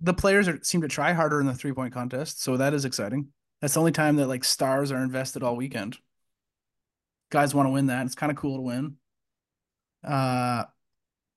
The 0.00 0.14
players 0.14 0.48
are, 0.48 0.62
seem 0.62 0.82
to 0.82 0.88
try 0.88 1.12
harder 1.12 1.40
in 1.40 1.46
the 1.46 1.54
three 1.54 1.72
point 1.72 1.94
contest, 1.94 2.42
so 2.42 2.56
that 2.56 2.74
is 2.74 2.84
exciting. 2.84 3.28
That's 3.60 3.74
the 3.74 3.80
only 3.80 3.92
time 3.92 4.16
that 4.16 4.26
like 4.26 4.44
stars 4.44 4.92
are 4.92 5.02
invested 5.02 5.42
all 5.42 5.56
weekend. 5.56 5.98
Guys 7.30 7.54
want 7.54 7.66
to 7.66 7.70
win 7.70 7.86
that. 7.86 8.06
It's 8.06 8.14
kind 8.14 8.30
of 8.30 8.36
cool 8.36 8.56
to 8.56 8.62
win. 8.62 8.96
Uh, 10.04 10.64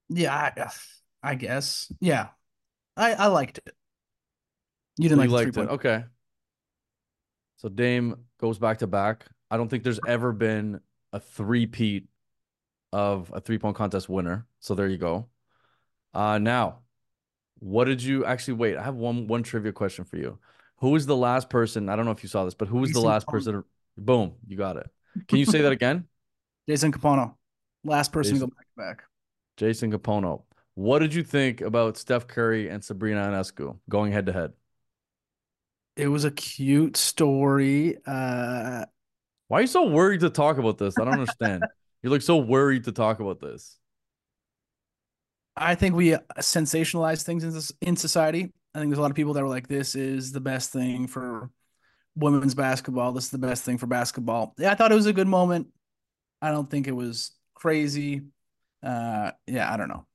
yeah, 0.09 0.33
I, 0.33 0.69
I 1.23 1.35
guess. 1.35 1.91
Yeah, 2.01 2.27
I 2.97 3.13
I 3.13 3.27
liked 3.27 3.59
it. 3.59 3.74
You 4.97 5.09
didn't 5.09 5.24
you 5.24 5.30
like 5.30 5.45
liked 5.45 5.53
the 5.53 5.62
it. 5.62 5.65
three 5.65 5.68
point. 5.68 5.80
Okay. 5.80 6.03
So 7.57 7.69
Dame 7.69 8.15
goes 8.39 8.57
back 8.59 8.80
to 8.80 8.88
back. 8.88 9.25
I 9.51 9.57
don't 9.57 9.68
think 9.69 9.83
there's 9.83 10.00
ever 10.07 10.31
been 10.31 10.80
a 11.12 11.19
three-peat 11.19 12.07
of 12.94 13.31
a 13.33 13.41
three-point 13.41 13.75
contest 13.75 14.07
winner. 14.07 14.45
So 14.59 14.75
there 14.75 14.87
you 14.87 14.97
go. 14.97 15.28
Uh 16.14 16.37
now, 16.37 16.80
what 17.59 17.85
did 17.85 18.02
you 18.02 18.25
actually 18.25 18.56
wait? 18.56 18.78
I 18.78 18.83
have 18.83 18.95
one 18.95 19.28
one 19.28 19.44
trivia 19.44 19.71
question 19.71 20.06
for 20.06 20.18
you. 20.18 20.40
Who 20.78 20.92
was 20.92 21.06
the 21.06 21.16
last 21.16 21.49
person? 21.49 21.90
I 21.90 21.95
don't 21.95 22.06
know 22.06 22.11
if 22.11 22.23
you 22.23 22.30
saw 22.30 22.45
this, 22.45 22.54
but 22.54 22.68
who 22.68 22.78
was 22.78 22.92
the 22.92 23.02
last 23.02 23.28
person? 23.28 23.64
Boom, 23.97 24.35
you 24.47 24.56
got 24.57 24.78
it. 24.78 24.90
Can 25.28 25.37
you 25.40 25.45
say 25.45 25.61
that 25.61 25.71
again? 25.73 26.07
Jason 26.68 26.92
Kapono, 26.92 27.35
last 27.83 28.11
person 28.11 28.35
to 28.35 28.40
go 28.42 28.47
back 28.47 28.66
to 28.66 28.75
back. 28.78 29.04
Jason 29.57 29.92
Kapono. 29.92 30.44
What 30.80 31.00
did 31.00 31.14
you 31.14 31.24
think 31.24 31.59
about 31.59 31.98
Steph 31.98 32.26
Curry 32.26 32.69
and 32.69 32.81
Sabrina 32.81 33.19
Ionescu 33.19 33.78
going 33.90 34.14
head 34.14 34.28
to 34.28 34.31
head? 34.31 34.54
It 35.98 36.07
was 36.07 36.24
a 36.24 36.31
cute 36.31 36.95
story. 36.95 37.98
Uh, 38.07 38.86
Why 39.50 39.57
are 39.57 39.62
you 39.64 39.68
so 39.68 39.90
worried 39.90 40.21
to 40.21 40.30
talk 40.30 40.57
about 40.57 40.78
this? 40.78 40.98
I 40.98 41.04
don't 41.04 41.14
understand. 41.19 41.66
you 42.02 42.09
look 42.09 42.21
so 42.21 42.38
worried 42.38 42.86
to 42.86 42.94
talk 42.94 43.19
about 43.19 43.42
this. 43.42 43.78
I 45.57 45.76
think 45.76 45.95
we 45.95 46.14
uh, 46.14 46.19
sensationalize 46.38 47.24
things 47.24 47.44
in 47.44 47.52
this, 47.52 47.74
in 47.81 47.98
society. 47.98 48.54
I 48.74 48.80
think 48.80 48.90
there's 48.90 49.00
a 49.00 49.02
lot 49.02 49.12
of 49.12 49.18
people 49.18 49.33
that 49.33 49.42
were 49.42 49.50
like, 49.50 49.68
"This 49.68 49.95
is 49.95 50.31
the 50.31 50.40
best 50.40 50.71
thing 50.71 51.07
for 51.07 51.50
women's 52.16 52.56
basketball. 52.56 53.12
This 53.12 53.26
is 53.26 53.31
the 53.31 53.38
best 53.38 53.66
thing 53.66 53.78
for 53.78 53.88
basketball." 53.88 54.56
Yeah, 54.57 54.71
I 54.71 54.76
thought 54.76 54.94
it 54.94 54.95
was 54.95 55.07
a 55.07 55.14
good 55.14 55.28
moment. 55.28 55.68
I 56.42 56.52
don't 56.52 56.71
think 56.71 56.88
it 56.88 56.95
was 56.95 57.31
crazy. 57.54 58.21
Uh, 58.81 59.31
yeah, 59.45 59.74
I 59.74 59.76
don't 59.76 59.90
know. 59.90 60.06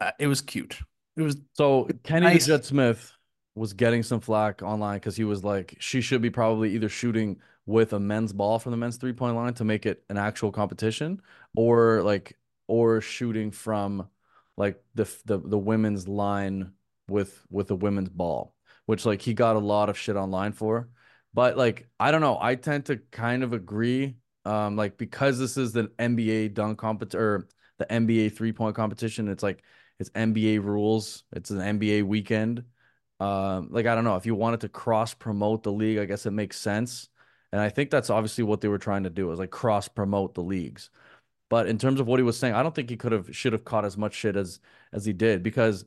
Uh, 0.00 0.12
it 0.18 0.26
was 0.26 0.40
cute. 0.40 0.78
It 1.16 1.22
was 1.22 1.36
So 1.54 1.88
Kenny 2.04 2.26
Nice. 2.26 2.46
Jet 2.46 2.64
Smith 2.64 3.12
was 3.54 3.72
getting 3.72 4.02
some 4.02 4.20
flack 4.20 4.62
online 4.62 4.96
because 4.98 5.16
he 5.16 5.24
was 5.24 5.42
like, 5.42 5.76
she 5.80 6.00
should 6.00 6.22
be 6.22 6.30
probably 6.30 6.74
either 6.74 6.88
shooting 6.88 7.38
with 7.66 7.92
a 7.92 8.00
men's 8.00 8.32
ball 8.32 8.58
from 8.58 8.70
the 8.70 8.76
men's 8.76 8.96
three 8.96 9.12
point 9.12 9.36
line 9.36 9.54
to 9.54 9.64
make 9.64 9.84
it 9.84 10.04
an 10.08 10.16
actual 10.16 10.52
competition, 10.52 11.20
or 11.56 12.02
like, 12.02 12.36
or 12.68 13.00
shooting 13.00 13.50
from 13.50 14.08
like 14.56 14.82
the 14.94 15.08
the 15.24 15.38
the 15.38 15.58
women's 15.58 16.08
line 16.08 16.72
with 17.08 17.44
with 17.50 17.70
a 17.70 17.74
women's 17.74 18.08
ball, 18.08 18.54
which 18.86 19.04
like 19.04 19.20
he 19.22 19.34
got 19.34 19.56
a 19.56 19.60
lot 19.60 19.88
of 19.88 19.98
shit 19.98 20.16
online 20.16 20.52
for. 20.52 20.88
But 21.34 21.56
like, 21.56 21.88
I 22.00 22.10
don't 22.10 22.20
know. 22.20 22.38
I 22.40 22.54
tend 22.54 22.86
to 22.86 22.96
kind 23.10 23.42
of 23.42 23.52
agree. 23.52 24.16
Um, 24.44 24.76
like 24.76 24.96
because 24.96 25.38
this 25.38 25.56
is 25.56 25.72
the 25.72 25.90
NBA 25.98 26.48
dunk 26.48 26.78
competition 26.78 27.20
or 27.20 27.48
the 27.78 27.92
NBA 27.92 28.30
three 28.30 28.52
point 28.52 28.76
competition, 28.76 29.28
it's 29.28 29.42
like 29.42 29.62
it's 29.98 30.10
NBA 30.14 30.58
rules. 30.58 31.24
It's 31.32 31.50
an 31.50 31.60
NBA 31.60 32.02
weekend. 32.02 32.64
Um, 33.20 33.68
like 33.70 33.86
I 33.86 33.94
don't 33.94 34.04
know 34.04 34.16
if 34.16 34.26
you 34.26 34.34
wanted 34.34 34.60
to 34.62 34.68
cross 34.68 35.14
promote 35.14 35.62
the 35.64 35.72
league, 35.72 35.98
I 35.98 36.04
guess 36.04 36.26
it 36.26 36.30
makes 36.32 36.56
sense. 36.58 37.08
And 37.52 37.60
I 37.60 37.68
think 37.70 37.90
that's 37.90 38.10
obviously 38.10 38.44
what 38.44 38.60
they 38.60 38.68
were 38.68 38.78
trying 38.78 39.04
to 39.04 39.10
do 39.10 39.32
is 39.32 39.38
like 39.38 39.50
cross 39.50 39.88
promote 39.88 40.34
the 40.34 40.42
leagues. 40.42 40.90
But 41.50 41.68
in 41.68 41.78
terms 41.78 42.00
of 42.00 42.06
what 42.06 42.18
he 42.20 42.24
was 42.24 42.38
saying, 42.38 42.54
I 42.54 42.62
don't 42.62 42.74
think 42.74 42.90
he 42.90 42.96
could 42.96 43.12
have 43.12 43.34
should 43.36 43.52
have 43.54 43.64
caught 43.64 43.84
as 43.84 43.96
much 43.96 44.14
shit 44.14 44.36
as 44.36 44.60
as 44.92 45.04
he 45.06 45.12
did 45.12 45.42
because 45.42 45.84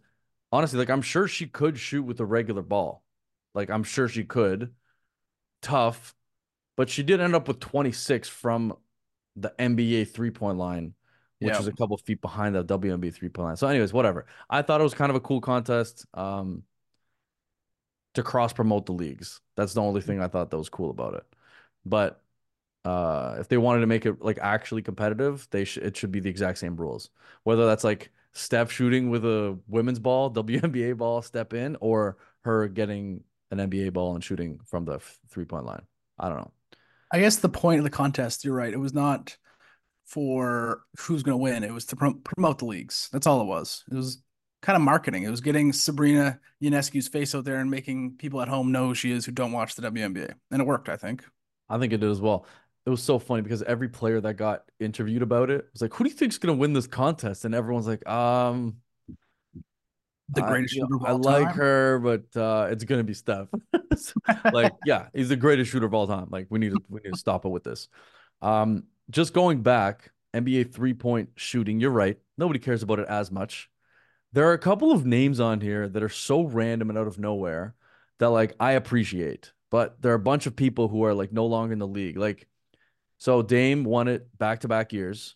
honestly, 0.52 0.80
like 0.80 0.90
I'm 0.90 1.02
sure 1.04 1.28
she 1.28 1.48
could 1.48 1.78
shoot 1.80 2.04
with 2.04 2.20
a 2.20 2.26
regular 2.26 2.62
ball. 2.64 3.04
Like 3.56 3.70
I'm 3.70 3.84
sure 3.84 4.08
she 4.08 4.24
could. 4.26 4.74
Tough, 5.62 6.16
but 6.78 6.90
she 6.90 7.04
did 7.04 7.22
end 7.22 7.36
up 7.36 7.48
with 7.48 7.60
26 7.60 8.30
from 8.30 8.78
the 9.36 9.54
NBA 9.60 10.06
three 10.06 10.32
point 10.32 10.58
line, 10.58 10.96
which 11.42 11.58
Yeah. 11.58 11.60
was 11.60 11.68
a 11.68 11.74
couple 11.74 11.98
feet 11.98 12.22
behind 12.22 12.56
the 12.56 12.64
WNBA 12.64 13.12
three 13.12 13.30
point 13.30 13.48
line. 13.48 13.58
So, 13.58 13.68
anyways, 13.68 13.94
whatever. 13.94 14.28
I 14.50 14.62
thought 14.64 14.82
it 14.82 14.86
was 14.86 14.96
kind 14.96 15.10
of 15.12 15.18
a 15.18 15.22
cool 15.22 15.42
contest 15.42 16.06
um, 16.16 16.64
to 18.14 18.24
cross 18.24 18.54
promote 18.54 18.86
the 18.86 18.92
leagues. 18.94 19.42
That's 19.56 19.74
the 19.74 19.82
only 19.82 20.02
thing 20.02 20.22
I 20.22 20.28
thought 20.28 20.52
that 20.52 20.58
was 20.58 20.70
cool 20.70 20.90
about 20.90 21.16
it. 21.16 21.24
But 21.86 22.22
uh, 22.86 23.38
if 23.40 23.50
they 23.50 23.58
wanted 23.58 23.82
to 23.82 23.88
make 23.88 24.06
it 24.06 24.22
like 24.24 24.40
actually 24.42 24.82
competitive, 24.84 25.48
they 25.52 25.66
should 25.66 25.84
it 25.84 25.98
should 25.98 26.12
be 26.12 26.22
the 26.22 26.30
exact 26.32 26.60
same 26.60 26.76
rules. 26.78 27.12
Whether 27.44 27.66
that's 27.68 27.84
like 27.84 28.12
Steph 28.34 28.72
shooting 28.72 29.10
with 29.10 29.26
a 29.26 29.60
women's 29.68 30.00
ball, 30.00 30.30
WNBA 30.34 30.94
ball, 30.98 31.22
step 31.22 31.54
in, 31.54 31.78
or 31.82 32.18
her 32.44 32.68
getting 32.70 33.24
an 33.52 33.60
NBA 33.60 33.92
ball 33.92 34.16
and 34.16 34.24
shooting 34.24 34.60
from 34.66 34.86
the 34.86 35.00
three 35.30 35.46
point 35.46 35.66
line. 35.66 35.84
I 36.20 36.30
don't 36.30 36.40
know. 36.40 36.52
I 37.12 37.20
guess 37.20 37.38
the 37.38 37.50
point 37.50 37.80
of 37.80 37.84
the 37.84 37.90
contest, 37.90 38.44
you're 38.46 38.56
right. 38.56 38.72
It 38.74 38.78
was 38.80 38.94
not 38.94 39.36
for 40.12 40.84
who's 41.00 41.24
going 41.24 41.38
to 41.38 41.42
win. 41.42 41.64
It 41.64 41.72
was 41.72 41.86
to 41.86 41.96
prom- 41.96 42.22
promote 42.22 42.60
the 42.60 42.66
leagues. 42.66 43.08
That's 43.14 43.26
all 43.28 43.42
it 43.42 43.46
was. 43.46 43.84
It 43.90 43.96
was 43.96 44.22
kind 44.62 44.76
of 44.76 44.82
marketing. 44.82 45.24
It 45.24 45.30
was 45.30 45.42
getting 45.42 45.72
Sabrina 45.72 46.40
Ionescu's 46.62 47.08
face 47.08 47.34
out 47.34 47.46
there 47.46 47.60
and 47.60 47.72
making 47.72 48.18
people 48.18 48.42
at 48.42 48.50
home 48.50 48.72
know 48.72 48.88
who 48.88 48.96
she 48.96 49.12
is 49.12 49.26
who 49.26 49.32
don't 49.32 49.54
watch 49.54 49.76
the 49.76 49.82
WNBA. 49.90 50.34
And 50.52 50.62
it 50.62 50.68
worked, 50.68 50.90
I 50.90 50.98
think. 50.98 51.24
I 51.70 51.80
think 51.80 51.94
it 51.94 52.02
did 52.02 52.12
as 52.12 52.20
well. 52.20 52.46
It 52.86 52.90
was 52.90 53.02
so 53.02 53.20
funny 53.20 53.42
because 53.42 53.64
every 53.64 53.88
player 53.88 54.20
that 54.20 54.34
got 54.34 54.66
interviewed 54.80 55.22
about 55.22 55.50
it 55.50 55.66
was 55.72 55.82
like, 55.82 55.94
"Who 55.94 56.04
do 56.04 56.10
you 56.10 56.16
think's 56.16 56.38
gonna 56.40 56.58
win 56.58 56.74
this 56.74 56.88
contest?" 56.88 57.46
And 57.46 57.56
everyone's 57.56 57.88
like, 57.88 58.06
"Um, 58.10 58.78
The 60.34 60.42
greatest 60.42 60.76
know, 60.78 60.88
shooter 60.90 61.08
I 61.08 61.12
like 61.12 61.48
time. 61.48 61.56
her, 61.58 62.00
but 62.00 62.40
uh, 62.40 62.70
it's 62.72 62.84
gonna 62.84 63.04
be 63.04 63.14
Steph." 63.14 63.48
like, 64.54 64.74
yeah, 64.86 65.08
he's 65.14 65.30
the 65.30 65.36
greatest 65.36 65.72
shooter 65.72 65.86
of 65.86 65.94
all 65.94 66.08
time. 66.08 66.28
Like, 66.32 66.48
we 66.50 66.58
need 66.60 66.72
to 66.72 66.82
we 66.90 67.02
need 67.04 67.12
to 67.14 67.20
stop 67.20 67.46
it 67.46 67.50
with 67.50 67.64
this. 67.64 67.88
Um, 68.42 68.86
just 69.10 69.34
going 69.34 69.62
back, 69.64 70.12
NBA 70.34 70.64
three 70.74 70.94
point 70.94 71.30
shooting. 71.36 71.80
You're 71.80 71.92
right. 71.92 72.18
Nobody 72.38 72.60
cares 72.60 72.84
about 72.84 73.00
it 73.00 73.08
as 73.08 73.32
much. 73.32 73.70
There 74.34 74.48
are 74.50 74.54
a 74.54 74.58
couple 74.60 74.92
of 74.92 75.06
names 75.06 75.40
on 75.40 75.60
here 75.62 75.90
that 75.90 76.04
are 76.04 76.10
so 76.10 76.44
random 76.44 76.90
and 76.90 76.98
out 76.98 77.08
of 77.08 77.20
nowhere 77.20 77.76
that 78.20 78.30
like 78.30 78.56
I 78.60 78.74
appreciate, 78.74 79.52
but 79.70 80.02
there 80.02 80.12
are 80.14 80.16
a 80.16 80.20
bunch 80.20 80.46
of 80.46 80.56
people 80.56 80.88
who 80.88 81.04
are 81.04 81.14
like 81.14 81.34
no 81.34 81.46
longer 81.48 81.74
in 81.74 81.80
the 81.80 81.88
league. 81.88 82.18
Like, 82.18 82.48
so 83.18 83.42
Dame 83.42 83.84
won 83.84 84.08
it 84.08 84.36
back 84.38 84.62
to 84.62 84.68
back 84.68 84.94
years. 84.94 85.36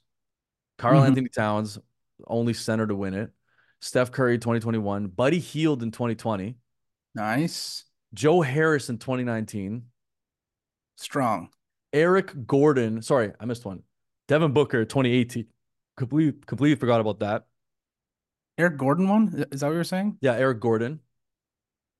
Karl 0.78 1.02
Mhm. 1.02 1.08
Anthony 1.08 1.30
Towns, 1.30 1.78
only 2.26 2.54
center 2.54 2.88
to 2.88 2.96
win 2.96 3.14
it. 3.14 3.32
Steph 3.82 4.12
Curry 4.12 4.38
2021. 4.40 5.08
Buddy 5.08 5.40
Hield 5.40 5.84
in 5.84 5.92
2020. 5.92 6.58
Nice. 7.14 7.84
Joe 8.14 8.42
Harris 8.42 8.90
in 8.90 8.98
2019. 8.98 9.84
Strong. 10.96 11.50
Eric 11.96 12.46
Gordon. 12.46 13.02
Sorry, 13.02 13.32
I 13.40 13.46
missed 13.46 13.66
one. 13.66 13.82
Devin 14.28 14.52
Booker 14.52 14.84
2018. 14.84 15.48
Completely, 15.96 16.40
completely 16.46 16.76
forgot 16.76 17.00
about 17.00 17.22
that. 17.22 17.46
Eric 18.58 18.78
Gordon 18.78 19.08
won? 19.08 19.46
Is 19.52 19.62
that 19.62 19.68
what 19.68 19.74
you're 19.74 19.84
saying? 19.86 20.18
Yeah, 20.20 20.34
Eric 20.34 20.60
Gordon. 20.60 21.00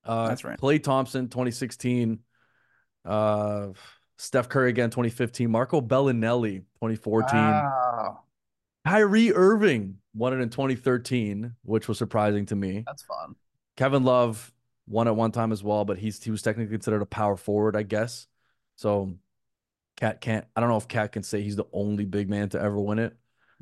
Uh, 0.04 0.28
That's 0.28 0.44
right. 0.44 0.60
Klay 0.60 0.84
Thompson 0.84 1.30
2016. 1.30 2.20
Uh, 3.06 3.68
Steph 4.18 4.50
Curry 4.50 4.70
again 4.70 4.90
2015. 4.90 5.50
Marco 5.50 5.80
Belinelli 5.80 6.60
2014. 6.82 7.40
Wow. 7.40 8.20
Kyrie 8.86 9.34
Irving 9.34 9.98
won 10.14 10.34
it 10.34 10.42
in 10.42 10.50
2013, 10.50 11.54
which 11.64 11.88
was 11.88 11.98
surprising 11.98 12.46
to 12.48 12.56
me. 12.56 12.84
That's 12.86 13.04
fun. 13.04 13.36
Kevin 13.78 14.04
Love 14.04 14.52
won 14.88 15.08
at 15.08 15.16
one 15.16 15.32
time 15.32 15.54
as 15.54 15.64
well, 15.64 15.86
but 15.86 15.98
he's 15.98 16.22
he 16.22 16.32
was 16.32 16.42
technically 16.42 16.74
considered 16.74 17.02
a 17.02 17.06
power 17.06 17.38
forward, 17.38 17.76
I 17.78 17.84
guess. 17.84 18.28
So 18.76 19.16
Cat 19.98 20.22
can't. 20.22 20.46
I 20.56 20.60
don't 20.60 20.70
know 20.70 20.78
if 20.78 20.88
Cat 20.88 21.12
can 21.14 21.24
say 21.24 21.42
he's 21.42 21.56
the 21.56 21.66
only 21.72 22.06
big 22.06 22.30
man 22.30 22.50
to 22.50 22.62
ever 22.62 22.80
win 22.80 23.00
it. 23.00 23.16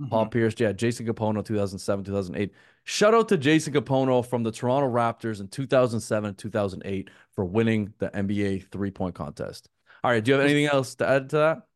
Paul 0.09 0.25
Mhm. 0.25 0.31
Pierce, 0.31 0.55
yeah, 0.59 0.71
Jason 0.71 1.05
Kapono, 1.05 1.45
2007, 1.45 2.03
2008. 2.03 2.51
Shout 2.83 3.13
out 3.13 3.29
to 3.29 3.37
Jason 3.37 3.73
Kapono 3.73 4.25
from 4.25 4.41
the 4.43 4.51
Toronto 4.51 4.89
Raptors 4.89 5.39
in 5.39 5.47
2007, 5.49 6.33
2008 6.35 7.09
for 7.31 7.45
winning 7.45 7.93
the 7.99 8.09
NBA 8.15 8.59
three 8.59 8.89
point 8.91 9.13
contest. 9.15 9.69
All 10.03 10.09
right, 10.11 10.23
do 10.23 10.31
you 10.31 10.35
have 10.37 10.43
anything 10.43 10.65
else 10.65 10.95
to 10.95 11.07
add 11.07 11.29
to 11.29 11.37
that? 11.37 11.67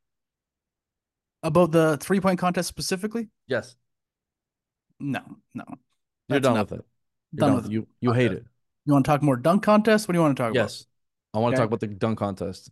About 1.43 1.71
the 1.71 1.97
three 2.01 2.19
point 2.19 2.39
contest 2.39 2.67
specifically? 2.67 3.29
Yes, 3.47 3.75
No, 4.99 5.21
no. 5.53 5.63
you're 6.27 6.39
done 6.39 6.53
enough. 6.53 6.71
with 6.71 6.79
it. 6.79 6.85
You're 7.33 7.39
Done 7.39 7.49
done 7.49 7.55
with 7.57 7.65
it. 7.67 7.71
You 7.71 7.87
you 8.01 8.11
hate 8.13 8.31
it. 8.31 8.45
You 8.85 8.93
want 8.93 9.05
to 9.05 9.11
talk 9.11 9.21
more 9.21 9.37
dunk 9.37 9.61
contest? 9.63 10.07
What 10.07 10.13
do 10.13 10.17
you 10.17 10.23
want 10.23 10.35
to 10.35 10.41
talk 10.43 10.51
about? 10.51 10.61
Yes, 10.61 10.87
I 11.33 11.39
want 11.39 11.55
to 11.55 11.61
talk 11.61 11.67
about 11.67 11.79
the 11.81 11.87
dunk 11.87 12.17
contest. 12.17 12.71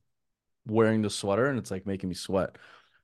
Wearing 0.68 1.02
the 1.02 1.10
sweater 1.10 1.48
and 1.48 1.60
it's 1.60 1.72
like 1.72 1.86
making 1.86 2.10
me 2.10 2.16
sweat. 2.16 2.58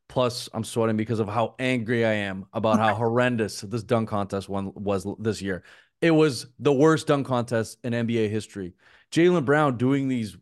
Plus, 0.09 0.49
I'm 0.53 0.63
sweating 0.63 0.97
because 0.97 1.19
of 1.19 1.29
how 1.29 1.55
angry 1.59 2.05
I 2.05 2.13
am 2.13 2.45
about 2.53 2.79
how 2.79 2.95
horrendous 2.95 3.61
this 3.61 3.83
dunk 3.83 4.09
contest 4.09 4.49
one 4.49 4.73
was 4.75 5.07
this 5.19 5.41
year. 5.41 5.63
It 6.01 6.11
was 6.11 6.47
the 6.59 6.73
worst 6.73 7.07
dunk 7.07 7.27
contest 7.27 7.77
in 7.83 7.93
NBA 7.93 8.29
history. 8.29 8.73
Jaylen 9.11 9.45
Brown 9.45 9.77
doing 9.77 10.07
these 10.07 10.35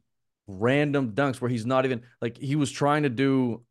random 0.47 1.11
dunks 1.13 1.39
where 1.41 1.49
he's 1.49 1.65
not 1.65 1.85
even 1.85 2.01
like 2.21 2.37
he 2.37 2.55
was 2.55 2.71
trying 2.71 3.03
to 3.03 3.09
do 3.09 3.63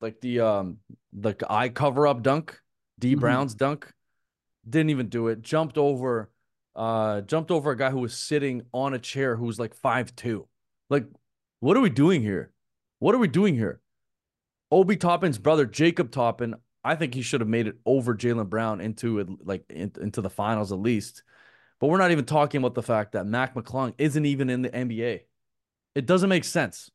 like 0.00 0.20
the 0.20 0.40
um 0.40 0.78
like 1.14 1.42
eye 1.48 1.68
cover 1.68 2.06
up 2.06 2.22
dunk, 2.22 2.60
D 2.98 3.16
Mhm. 3.16 3.20
Brown's 3.20 3.54
dunk, 3.54 3.92
didn't 4.68 4.90
even 4.90 5.08
do 5.08 5.28
it. 5.28 5.42
Jumped 5.42 5.78
over, 5.78 6.30
uh, 6.76 7.20
jumped 7.22 7.50
over 7.50 7.70
a 7.70 7.76
guy 7.76 7.90
who 7.90 8.00
was 8.00 8.16
sitting 8.16 8.62
on 8.72 8.94
a 8.94 8.98
chair 8.98 9.36
who 9.36 9.44
was 9.46 9.58
like 9.58 9.74
five 9.74 10.14
two. 10.16 10.48
Like, 10.90 11.06
what 11.60 11.76
are 11.76 11.80
we 11.80 11.90
doing 11.90 12.20
here? 12.22 12.50
What 13.04 13.14
are 13.14 13.18
we 13.18 13.28
doing 13.28 13.54
here? 13.54 13.82
Obi 14.70 14.96
Toppin's 14.96 15.36
brother, 15.36 15.66
Jacob 15.66 16.10
Toppin, 16.10 16.54
I 16.82 16.94
think 16.94 17.12
he 17.12 17.20
should 17.20 17.42
have 17.42 17.48
made 17.50 17.66
it 17.66 17.76
over 17.84 18.14
Jaylen 18.14 18.48
Brown 18.48 18.80
into 18.80 19.18
it, 19.18 19.28
like 19.44 19.62
in, 19.68 19.92
into 20.00 20.22
the 20.22 20.30
finals 20.30 20.72
at 20.72 20.78
least. 20.78 21.22
But 21.80 21.88
we're 21.88 21.98
not 21.98 22.12
even 22.12 22.24
talking 22.24 22.60
about 22.60 22.74
the 22.74 22.82
fact 22.82 23.12
that 23.12 23.26
Mac 23.26 23.54
McClung 23.54 23.92
isn't 23.98 24.24
even 24.24 24.48
in 24.48 24.62
the 24.62 24.70
NBA. 24.70 25.20
It 25.94 26.06
doesn't 26.06 26.30
make 26.30 26.44
sense. 26.44 26.90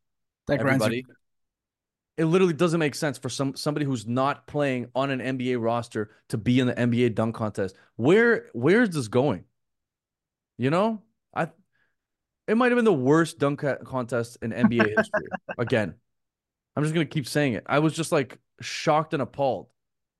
That 0.48 0.62
grinds 0.62 0.84
Everybody, 0.84 1.06
your- 1.08 1.16
it 2.18 2.26
literally 2.26 2.54
doesn't 2.54 2.80
make 2.80 2.96
sense 2.96 3.20
for 3.20 3.30
some 3.30 3.56
somebody 3.56 3.86
who's 3.86 4.08
not 4.08 4.48
playing 4.48 4.88
on 4.96 5.12
an 5.12 5.20
NBA 5.20 5.62
roster 5.62 6.10
to 6.30 6.40
be 6.40 6.60
in 6.60 6.66
the 6.66 6.74
NBA 6.74 7.14
dunk 7.14 7.36
contest. 7.36 7.76
Where 7.98 8.48
where 8.54 8.82
is 8.82 8.90
this 8.90 9.10
going? 9.10 9.44
You 10.58 10.72
know, 10.72 11.04
it 12.50 12.58
might 12.58 12.72
have 12.72 12.78
been 12.78 12.86
the 12.86 12.92
worst 12.92 13.40
dunk 13.40 13.64
contest 13.86 14.38
in 14.42 14.52
NBA 14.52 14.98
history. 14.98 15.28
Again, 15.58 15.94
I'm 16.76 16.84
just 16.84 16.94
gonna 16.94 17.06
keep 17.06 17.28
saying 17.28 17.54
it. 17.54 17.64
I 17.68 17.80
was 17.80 17.94
just 17.94 18.12
like 18.12 18.38
shocked 18.60 19.14
and 19.14 19.22
appalled. 19.22 19.68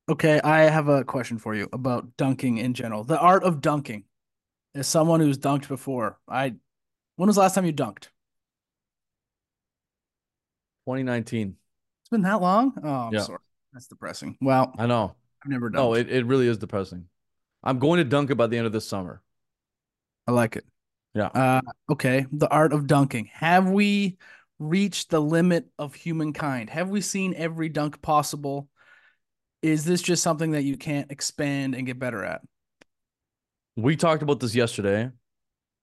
Okay, 0.08 0.40
I 0.42 0.62
have 0.62 0.88
a 0.88 1.04
question 1.04 1.38
for 1.38 1.54
you 1.56 1.68
about 1.74 2.16
dunking 2.18 2.58
in 2.58 2.74
general. 2.74 3.04
The 3.04 3.20
art 3.20 3.44
of 3.44 3.62
dunking. 3.62 4.06
As 4.76 4.88
someone 4.88 5.20
who's 5.20 5.38
dunked 5.38 5.68
before, 5.68 6.20
I 6.28 6.54
when 7.16 7.28
was 7.28 7.36
the 7.36 7.42
last 7.42 7.56
time 7.56 7.66
you 7.66 7.74
dunked? 7.74 8.10
2019. 10.86 11.56
It's 12.02 12.10
been 12.10 12.22
that 12.22 12.42
long? 12.42 12.74
Oh, 12.84 12.88
I'm 12.88 13.14
Yeah. 13.14 13.22
sorry. 13.22 13.40
That's 13.74 13.88
depressing. 13.88 14.38
Well, 14.42 14.74
I 14.78 14.86
know. 14.86 15.16
I've 15.44 15.52
never 15.52 15.70
dunked. 15.70 15.74
No, 15.74 15.94
it, 15.96 16.10
it 16.10 16.26
really 16.26 16.48
is 16.48 16.58
depressing. 16.58 17.06
I'm 17.64 17.80
going 17.80 17.98
to 17.98 18.04
dunk 18.04 18.32
it 18.32 18.36
by 18.36 18.48
the 18.48 18.58
end 18.58 18.66
of 18.68 18.74
this 18.74 18.88
summer. 18.88 19.22
I 20.28 20.32
like 20.32 20.56
it. 20.56 20.66
Yeah. 21.14 21.28
Uh, 21.28 21.62
okay. 21.92 22.26
The 22.32 22.50
art 22.50 22.74
of 22.74 22.88
dunking. 22.88 23.30
Have 23.34 23.70
we 23.70 24.18
reached 24.60 25.10
the 25.10 25.22
limit 25.22 25.68
of 25.78 25.96
humankind? 25.96 26.70
Have 26.70 26.90
we 26.90 27.02
seen 27.02 27.34
every 27.36 27.70
dunk 27.70 28.02
possible? 28.02 28.70
Is 29.62 29.86
this 29.86 30.02
just 30.02 30.24
something 30.24 30.52
that 30.52 30.64
you 30.64 30.78
can't 30.78 31.12
expand 31.12 31.76
and 31.76 31.86
get 31.86 32.00
better 32.00 32.24
at? 32.24 32.42
We 33.76 33.96
talked 33.96 34.24
about 34.24 34.40
this 34.40 34.56
yesterday. 34.56 35.10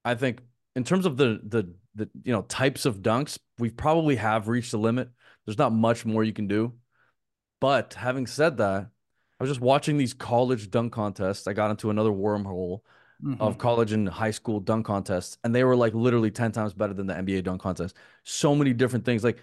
I 0.05 0.15
think 0.15 0.41
in 0.75 0.85
terms 0.85 1.07
of 1.07 1.17
the 1.17 1.41
the 1.43 1.75
the 1.95 2.11
you 2.23 2.33
know 2.33 2.43
types 2.43 2.87
of 2.87 2.99
dunks, 2.99 3.39
we 3.59 3.71
probably 3.71 4.17
have 4.17 4.49
reached 4.49 4.71
the 4.71 4.79
limit. 4.79 5.09
There's 5.45 5.59
not 5.59 5.73
much 5.73 6.05
more 6.05 6.23
you 6.23 6.33
can 6.33 6.47
do. 6.47 6.75
But 7.61 7.95
having 7.95 8.27
said 8.27 8.59
that, 8.59 8.89
I 9.41 9.45
was 9.45 9.51
just 9.51 9.61
watching 9.61 9.97
these 9.97 10.15
college 10.15 10.71
dunk 10.71 10.93
contests. 10.93 11.47
I 11.47 11.55
got 11.55 11.71
into 11.71 11.91
another 11.91 12.11
wormhole 12.11 12.81
Mhm. 13.23 13.41
of 13.41 13.59
college 13.59 13.93
and 13.93 14.09
high 14.09 14.31
school 14.31 14.61
dunk 14.61 14.87
contests, 14.87 15.39
and 15.43 15.55
they 15.55 15.65
were 15.65 15.77
like 15.77 15.95
literally 15.95 16.31
10 16.31 16.53
times 16.53 16.75
better 16.75 16.95
than 16.95 17.07
the 17.07 17.15
NBA 17.17 17.43
dunk 17.43 17.63
contest. 17.63 17.97
So 18.25 18.55
many 18.55 18.73
different 18.75 19.05
things. 19.05 19.25
Like, 19.25 19.39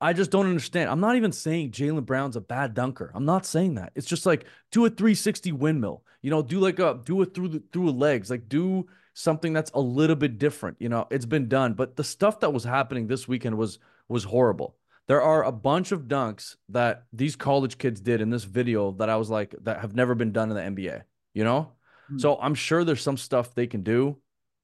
I 0.00 0.12
just 0.12 0.30
don't 0.32 0.46
understand. 0.46 0.90
I'm 0.90 1.00
not 1.00 1.16
even 1.16 1.30
saying 1.30 1.70
Jaylen 1.70 2.04
Brown's 2.04 2.34
a 2.36 2.40
bad 2.40 2.74
dunker. 2.74 3.12
I'm 3.14 3.24
not 3.24 3.46
saying 3.46 3.74
that. 3.76 3.92
It's 3.94 4.06
just 4.06 4.26
like 4.26 4.46
do 4.72 4.84
a 4.84 4.90
360 4.90 5.52
windmill. 5.52 6.04
You 6.22 6.30
know, 6.30 6.42
do 6.42 6.58
like 6.58 6.78
a 6.80 7.00
do 7.04 7.22
it 7.22 7.34
through 7.34 7.48
the 7.48 7.62
through 7.72 7.92
legs. 7.92 8.28
Like 8.30 8.48
do 8.48 8.86
something 9.14 9.52
that's 9.52 9.70
a 9.74 9.80
little 9.80 10.16
bit 10.16 10.38
different. 10.38 10.76
You 10.80 10.88
know, 10.88 11.06
it's 11.10 11.26
been 11.26 11.48
done, 11.48 11.74
but 11.74 11.96
the 11.96 12.04
stuff 12.04 12.40
that 12.40 12.52
was 12.52 12.64
happening 12.64 13.06
this 13.06 13.28
weekend 13.28 13.56
was 13.56 13.78
was 14.08 14.24
horrible. 14.24 14.76
There 15.06 15.22
are 15.22 15.44
a 15.44 15.52
bunch 15.52 15.92
of 15.92 16.02
dunks 16.02 16.56
that 16.70 17.04
these 17.12 17.36
college 17.36 17.78
kids 17.78 18.00
did 18.00 18.20
in 18.20 18.30
this 18.30 18.44
video 18.44 18.92
that 18.92 19.08
I 19.08 19.16
was 19.16 19.30
like 19.30 19.54
that 19.62 19.80
have 19.80 19.94
never 19.94 20.14
been 20.14 20.32
done 20.32 20.50
in 20.50 20.56
the 20.56 20.62
NBA, 20.62 21.02
you 21.34 21.44
know? 21.44 21.72
So 22.16 22.38
I'm 22.40 22.54
sure 22.54 22.84
there's 22.84 23.02
some 23.02 23.16
stuff 23.16 23.54
they 23.54 23.66
can 23.66 23.82
do 23.82 24.18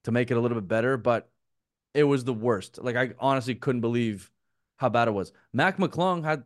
to 0.04 0.12
make 0.12 0.30
it 0.30 0.36
a 0.36 0.40
little 0.40 0.56
bit 0.60 0.68
better, 0.68 0.96
but 0.96 1.30
it 1.94 2.04
was 2.04 2.24
the 2.24 2.34
worst. 2.34 2.78
Like 2.82 2.96
I 2.96 3.14
honestly 3.20 3.54
couldn't 3.54 3.82
believe 3.82 4.30
how 4.78 4.88
bad 4.90 5.08
it 5.08 5.12
was. 5.12 5.32
Mac 5.52 5.78
McClung 5.78 6.24
had 6.24 6.44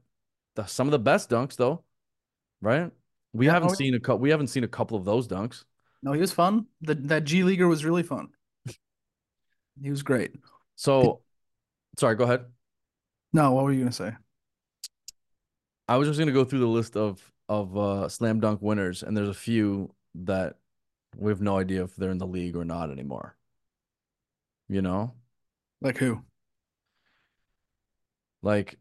the, 0.56 0.66
some 0.66 0.88
of 0.88 0.92
the 0.92 1.00
best 1.00 1.30
dunks 1.30 1.56
though, 1.56 1.84
right? 2.62 2.92
We 3.32 3.46
Yeah, 3.46 3.54
haven't 3.54 3.70
seen 3.70 3.94
a 3.94 4.00
couple. 4.00 4.20
We 4.20 4.30
haven't 4.30 4.48
seen 4.48 4.64
a 4.64 4.68
couple 4.68 4.96
of 4.98 5.04
those 5.04 5.28
dunks. 5.28 5.64
No, 6.02 6.12
he 6.12 6.20
was 6.20 6.32
fun. 6.32 6.66
The, 6.80 6.94
that 6.94 7.24
G 7.24 7.42
Leaguer 7.44 7.68
was 7.68 7.84
really 7.84 8.02
fun. 8.02 8.30
He 9.80 9.90
was 9.90 10.02
great. 10.02 10.32
So, 10.76 11.22
sorry, 11.98 12.16
go 12.16 12.24
ahead. 12.24 12.46
No, 13.32 13.52
what 13.52 13.64
were 13.64 13.72
you 13.72 13.80
gonna 13.80 13.92
say? 13.92 14.12
I 15.88 15.96
was 15.96 16.08
just 16.08 16.18
gonna 16.18 16.32
go 16.32 16.44
through 16.44 16.60
the 16.60 16.66
list 16.66 16.96
of 16.96 17.32
of 17.48 17.76
uh, 17.76 18.08
slam 18.08 18.40
dunk 18.40 18.62
winners, 18.62 19.02
and 19.02 19.16
there's 19.16 19.28
a 19.28 19.34
few 19.34 19.94
that 20.14 20.56
we 21.16 21.30
have 21.30 21.40
no 21.40 21.58
idea 21.58 21.84
if 21.84 21.94
they're 21.96 22.10
in 22.10 22.18
the 22.18 22.26
league 22.26 22.56
or 22.56 22.64
not 22.64 22.90
anymore. 22.90 23.36
You 24.68 24.82
know, 24.82 25.12
Like 25.80 25.98
who? 25.98 26.22
like 28.42 28.78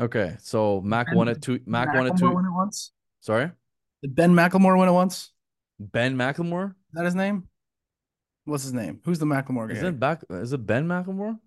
okay, 0.00 0.36
so 0.40 0.80
Mac 0.80 1.06
Ben- 1.08 1.16
won 1.16 1.28
it 1.28 1.42
two. 1.42 1.60
Mac 1.66 1.92
won 1.94 2.06
it 2.06 2.16
two. 2.16 2.34
win 2.34 2.44
it 2.46 2.50
once. 2.52 2.92
Sorry, 3.20 3.50
Did 4.02 4.14
Ben 4.14 4.32
McLemore 4.32 4.78
win 4.78 4.88
it 4.88 4.92
once? 4.92 5.32
Ben 5.78 6.16
McLemore. 6.16 6.70
Is 6.70 6.74
that 6.94 7.04
his 7.04 7.14
name? 7.14 7.48
What's 8.44 8.62
his 8.62 8.72
name? 8.72 9.00
Who's 9.04 9.18
the 9.18 9.26
McLemore 9.26 9.68
guy? 9.68 9.74
Is 9.74 9.82
it 9.82 9.98
back? 10.00 10.22
Is 10.30 10.52
it 10.52 10.64
Ben 10.66 10.86
McLemore? 10.86 11.38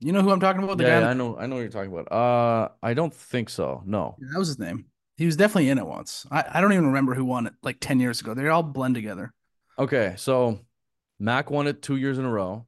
You 0.00 0.12
know 0.12 0.22
who 0.22 0.30
I'm 0.30 0.40
talking 0.40 0.62
about? 0.62 0.78
The 0.78 0.84
Yeah, 0.84 1.00
guy. 1.00 1.00
yeah, 1.02 1.10
I 1.10 1.12
know. 1.14 1.36
I 1.38 1.46
know 1.46 1.56
what 1.56 1.60
you're 1.62 1.70
talking 1.70 1.92
about. 1.92 2.10
Uh, 2.12 2.68
I 2.82 2.94
don't 2.94 3.14
think 3.14 3.48
so. 3.50 3.82
No. 3.86 4.16
Yeah, 4.20 4.28
that 4.32 4.38
was 4.38 4.48
his 4.48 4.58
name. 4.58 4.86
He 5.16 5.26
was 5.26 5.36
definitely 5.36 5.70
in 5.70 5.78
it 5.78 5.86
once. 5.86 6.26
I, 6.30 6.44
I 6.54 6.60
don't 6.60 6.72
even 6.72 6.86
remember 6.86 7.14
who 7.14 7.24
won 7.24 7.46
it 7.46 7.54
like 7.62 7.78
10 7.80 8.00
years 8.00 8.20
ago. 8.20 8.34
They 8.34 8.48
all 8.48 8.62
blend 8.62 8.94
together. 8.94 9.32
Okay, 9.78 10.14
so 10.16 10.60
Mac 11.18 11.50
won 11.50 11.66
it 11.66 11.82
two 11.82 11.96
years 11.96 12.18
in 12.18 12.24
a 12.24 12.30
row. 12.30 12.66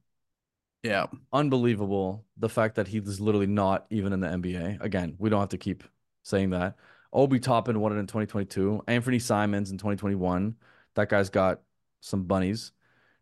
Yeah. 0.81 1.07
unbelievable 1.33 2.23
the 2.37 2.47
fact 2.47 2.75
that 2.75 2.87
he's 2.87 3.19
literally 3.19 3.47
not 3.47 3.85
even 3.89 4.13
in 4.13 4.21
the 4.21 4.27
NBA. 4.27 4.81
Again, 4.81 5.15
we 5.19 5.29
don't 5.29 5.41
have 5.41 5.49
to 5.49 5.57
keep 5.57 5.83
saying 6.23 6.51
that. 6.51 6.77
Obi 7.11 7.39
Toppin 7.39 7.81
won 7.81 7.91
it 7.91 7.99
in 7.99 8.07
2022. 8.07 8.83
Anthony 8.87 9.19
Simons 9.19 9.71
in 9.71 9.77
2021. 9.77 10.55
That 10.95 11.09
guy's 11.09 11.29
got 11.29 11.59
some 12.01 12.23
bunnies. 12.23 12.71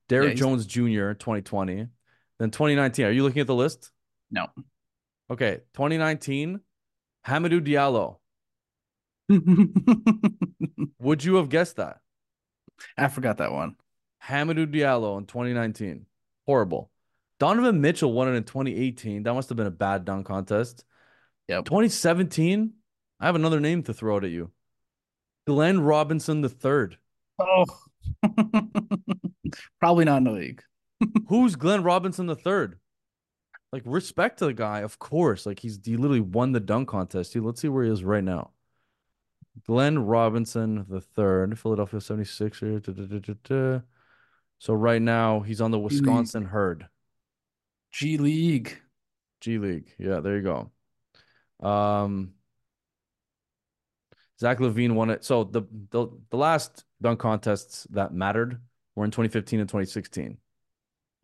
Derrick 0.08 0.30
he's- 0.30 0.40
Jones 0.40 0.66
Jr. 0.66 1.14
2020. 1.14 1.88
Then 2.38 2.52
2019. 2.52 3.06
Are 3.06 3.12
you 3.12 3.24
looking 3.24 3.42
at 3.42 3.48
the 3.48 3.56
list? 3.56 3.92
No. 4.30 4.48
Okay, 5.32 5.62
2019. 5.74 6.60
Hamidou 7.26 7.66
Diallo. 7.66 8.18
Would 11.00 11.24
you 11.24 11.36
have 11.36 11.50
guessed 11.50 11.78
that? 11.78 11.98
I 12.98 13.08
forgot 13.08 13.38
that 13.38 13.52
one. 13.52 13.76
Hamidou 14.24 14.68
Diallo 14.68 15.18
in 15.18 15.26
2019. 15.26 16.06
Horrible. 16.46 16.92
Donovan 17.40 17.82
Mitchell 17.82 18.14
won 18.14 18.30
it 18.30 18.36
in 18.36 18.44
2018. 18.44 19.24
That 19.24 19.34
must 19.34 19.50
have 19.50 19.58
been 19.58 19.68
a 19.68 19.72
bad 19.72 20.06
dunk 20.06 20.26
contest. 20.28 20.84
Yep. 21.48 21.66
2017. 21.66 22.74
I 23.20 23.26
have 23.26 23.36
another 23.36 23.60
name 23.60 23.84
to 23.84 23.94
throw 23.94 24.16
out 24.16 24.24
at 24.24 24.32
you. 24.32 24.52
Glenn 25.46 25.82
Robinson 25.82 26.44
III. 26.44 26.98
Oh. 27.40 27.66
Probably 29.80 30.06
not 30.06 30.18
in 30.18 30.24
the 30.26 30.32
league. 30.32 30.64
Who's 31.28 31.56
Glenn 31.56 31.84
Robinson 31.84 32.30
III? 32.30 32.68
Like 33.72 33.84
respect 33.86 34.40
to 34.40 34.46
the 34.46 34.54
guy, 34.54 34.80
of 34.80 34.98
course. 35.00 35.46
Like 35.46 35.60
he's 35.60 35.80
he 35.84 35.98
literally 35.98 36.22
won 36.22 36.52
the 36.52 36.60
dunk 36.60 36.90
contest. 36.90 37.34
Dude, 37.34 37.44
let's 37.44 37.62
see 37.62 37.68
where 37.68 37.84
he 37.84 37.92
is 37.92 38.04
right 38.04 38.24
now. 38.24 38.52
Glenn 39.66 40.00
Robinson 40.00 40.86
III, 40.92 41.56
Philadelphia 41.56 42.00
76er. 42.00 42.82
da, 42.84 43.20
da, 43.20 43.34
da. 43.44 43.82
So 44.60 44.74
right 44.74 45.02
now 45.02 45.42
he's 45.42 45.62
on 45.62 45.72
the. 45.72 45.80
Wisconsin 45.80 46.46
Herd. 46.46 46.88
G 47.92 48.18
League. 48.18 48.78
G 49.42 49.58
League. 49.58 49.94
Yeah, 49.98 50.20
there 50.20 50.38
you 50.38 50.44
go. 50.44 51.68
Um, 51.68 52.34
Zach 54.40 54.60
LaVine 54.60 54.94
won 54.94 55.10
it. 55.10 55.24
So 55.24 55.44
the, 55.44 55.64
the 55.92 56.08
the 56.30 56.38
last 56.38 56.84
dunk 57.02 57.20
contests 57.20 57.88
that 57.92 58.14
mattered 58.14 58.60
were 58.96 59.06
in 59.06 59.12
2015 59.12 59.60
and 59.60 59.70
2016. 59.70 60.38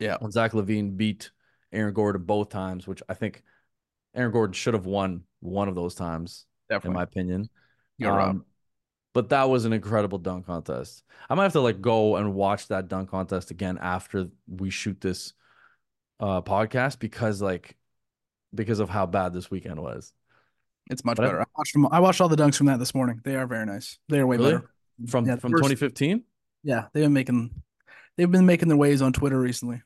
Yeah. 0.00 0.16
When 0.18 0.30
Zach 0.30 0.52
LaVine 0.52 0.96
beat 0.96 1.30
Aaron 1.72 1.94
Gordon 1.94 2.22
both 2.22 2.48
times, 2.48 2.86
which 2.86 3.02
I 3.08 3.14
think 3.14 3.42
Aaron 4.14 4.32
Gordon 4.32 4.54
should 4.54 4.74
have 4.74 4.86
won 4.86 5.22
one 5.40 5.68
of 5.68 5.74
those 5.74 5.94
times, 5.94 6.46
Definitely. 6.68 6.88
in 6.88 6.94
my 6.94 7.02
opinion. 7.02 7.48
You're. 7.98 8.20
Um, 8.20 8.44
but 9.12 9.28
that 9.28 9.48
was 9.48 9.64
an 9.64 9.72
incredible 9.72 10.18
dunk 10.18 10.46
contest. 10.46 11.04
I 11.30 11.34
might 11.34 11.44
have 11.44 11.52
to 11.52 11.60
like 11.60 11.80
go 11.80 12.16
and 12.16 12.34
watch 12.34 12.68
that 12.68 12.88
dunk 12.88 13.10
contest 13.10 13.50
again 13.52 13.78
after 13.80 14.28
we 14.48 14.70
shoot 14.70 15.00
this 15.00 15.32
uh 16.20 16.42
podcast 16.42 16.98
because 16.98 17.40
like 17.42 17.76
because 18.54 18.78
of 18.80 18.88
how 18.88 19.06
bad 19.06 19.32
this 19.32 19.50
weekend 19.50 19.80
was. 19.80 20.12
It's 20.90 21.04
much 21.04 21.16
But 21.16 21.24
better. 21.24 21.40
I 21.40 21.44
watched 21.56 21.72
them. 21.72 21.86
I 21.90 22.00
watched 22.00 22.20
all 22.20 22.28
the 22.28 22.36
dunks 22.36 22.56
from 22.56 22.66
that 22.66 22.78
this 22.78 22.94
morning. 22.94 23.20
They 23.24 23.36
are 23.36 23.46
very 23.46 23.66
nice. 23.66 23.98
They 24.08 24.18
are 24.18 24.26
way 24.26 24.36
Really? 24.36 24.52
better. 24.54 24.70
From 25.08 25.26
Yeah, 25.26 25.36
from 25.36 25.52
first- 25.52 25.62
2015? 25.64 26.22
Yeah, 26.62 26.86
they've 26.92 27.04
been 27.04 27.12
making 27.12 27.50
they've 28.16 28.30
been 28.30 28.46
making 28.46 28.68
their 28.68 28.76
ways 28.76 29.00
on 29.02 29.12
Twitter 29.12 29.38
recently. 29.40 29.82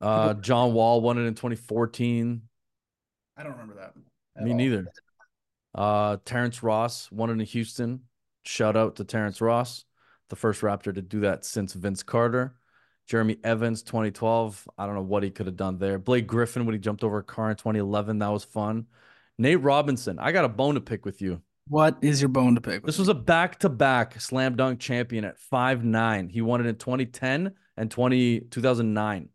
Uh 0.00 0.34
John 0.34 0.72
Wall 0.74 1.00
won 1.00 1.18
it 1.18 1.22
in 1.22 1.34
2014. 1.34 2.42
I 3.36 3.42
don't 3.42 3.52
remember 3.52 3.74
that. 3.74 3.92
at 4.36 4.42
Me 4.44 4.52
neither. 4.54 4.86
Uh 5.74 6.18
Terrence 6.24 6.62
Ross 6.62 7.10
won 7.10 7.30
it 7.30 7.34
in 7.34 7.40
Houston. 7.40 8.00
Shout 8.44 8.76
out 8.76 8.96
to 8.96 9.04
Terrence 9.04 9.40
Ross, 9.40 9.84
the 10.28 10.36
first 10.36 10.60
Raptor 10.60 10.94
to 10.94 11.02
do 11.02 11.20
that 11.20 11.44
since 11.44 11.72
Vince 11.72 12.02
Carter. 12.02 12.54
Jeremy 13.06 13.36
Evans, 13.44 13.82
2012. 13.82 14.68
I 14.78 14.86
don't 14.86 14.94
know 14.94 15.02
what 15.02 15.22
he 15.22 15.30
could 15.30 15.46
have 15.46 15.56
done 15.56 15.78
there. 15.78 15.98
Blake 15.98 16.26
Griffin 16.26 16.64
when 16.64 16.74
he 16.74 16.78
jumped 16.78 17.04
over 17.04 17.18
a 17.18 17.22
car 17.22 17.50
in 17.50 17.56
2011. 17.56 18.18
That 18.18 18.32
was 18.32 18.44
fun. 18.44 18.86
Nate 19.38 19.60
Robinson. 19.60 20.18
I 20.18 20.32
got 20.32 20.44
a 20.44 20.48
bone 20.48 20.74
to 20.74 20.80
pick 20.80 21.04
with 21.04 21.20
you. 21.20 21.42
What 21.68 21.98
is 22.02 22.20
your 22.20 22.28
bone 22.28 22.54
to 22.54 22.60
pick? 22.60 22.82
with 22.82 22.86
This 22.86 22.98
was 22.98 23.08
a 23.08 23.14
back-to-back 23.14 24.20
slam 24.20 24.56
dunk 24.56 24.80
champion 24.80 25.24
at 25.24 25.36
5'9. 25.38 26.30
He 26.30 26.40
won 26.40 26.60
it 26.60 26.66
in 26.66 26.76
2010 26.76 27.52
and 27.76 27.90
20, 27.90 28.40
2009. 28.40 29.28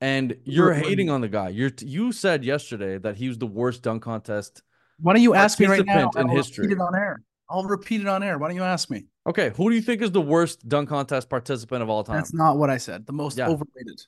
And 0.00 0.36
you're 0.44 0.74
hating 0.74 1.10
on 1.10 1.20
the 1.20 1.28
guy. 1.28 1.48
You're 1.48 1.70
you 1.80 2.12
said 2.12 2.44
yesterday 2.44 2.98
that 2.98 3.16
he 3.16 3.28
was 3.28 3.38
the 3.38 3.46
worst 3.46 3.82
dunk 3.82 4.02
contest. 4.02 4.62
Why 5.00 5.12
don't 5.12 5.22
you 5.22 5.34
ask 5.34 5.58
me 5.60 5.66
right 5.66 5.84
now? 5.84 6.10
in 6.16 6.28
I'll 6.30 6.36
history. 6.36 6.66
repeat 6.66 6.76
it 6.76 6.80
on 6.80 6.94
air. 6.94 7.22
I'll 7.50 7.64
repeat 7.64 8.00
it 8.00 8.06
on 8.06 8.22
air. 8.22 8.38
Why 8.38 8.48
don't 8.48 8.56
you 8.56 8.62
ask 8.62 8.90
me? 8.90 9.04
Okay, 9.26 9.50
who 9.56 9.68
do 9.70 9.76
you 9.76 9.82
think 9.82 10.02
is 10.02 10.10
the 10.10 10.20
worst 10.20 10.68
dunk 10.68 10.88
contest 10.88 11.28
participant 11.28 11.82
of 11.82 11.88
all 11.90 12.04
time? 12.04 12.16
That's 12.16 12.32
not 12.34 12.56
what 12.58 12.70
I 12.70 12.78
said. 12.78 13.06
The 13.06 13.12
most 13.12 13.36
Yeah. 13.38 13.48
overrated. 13.48 14.02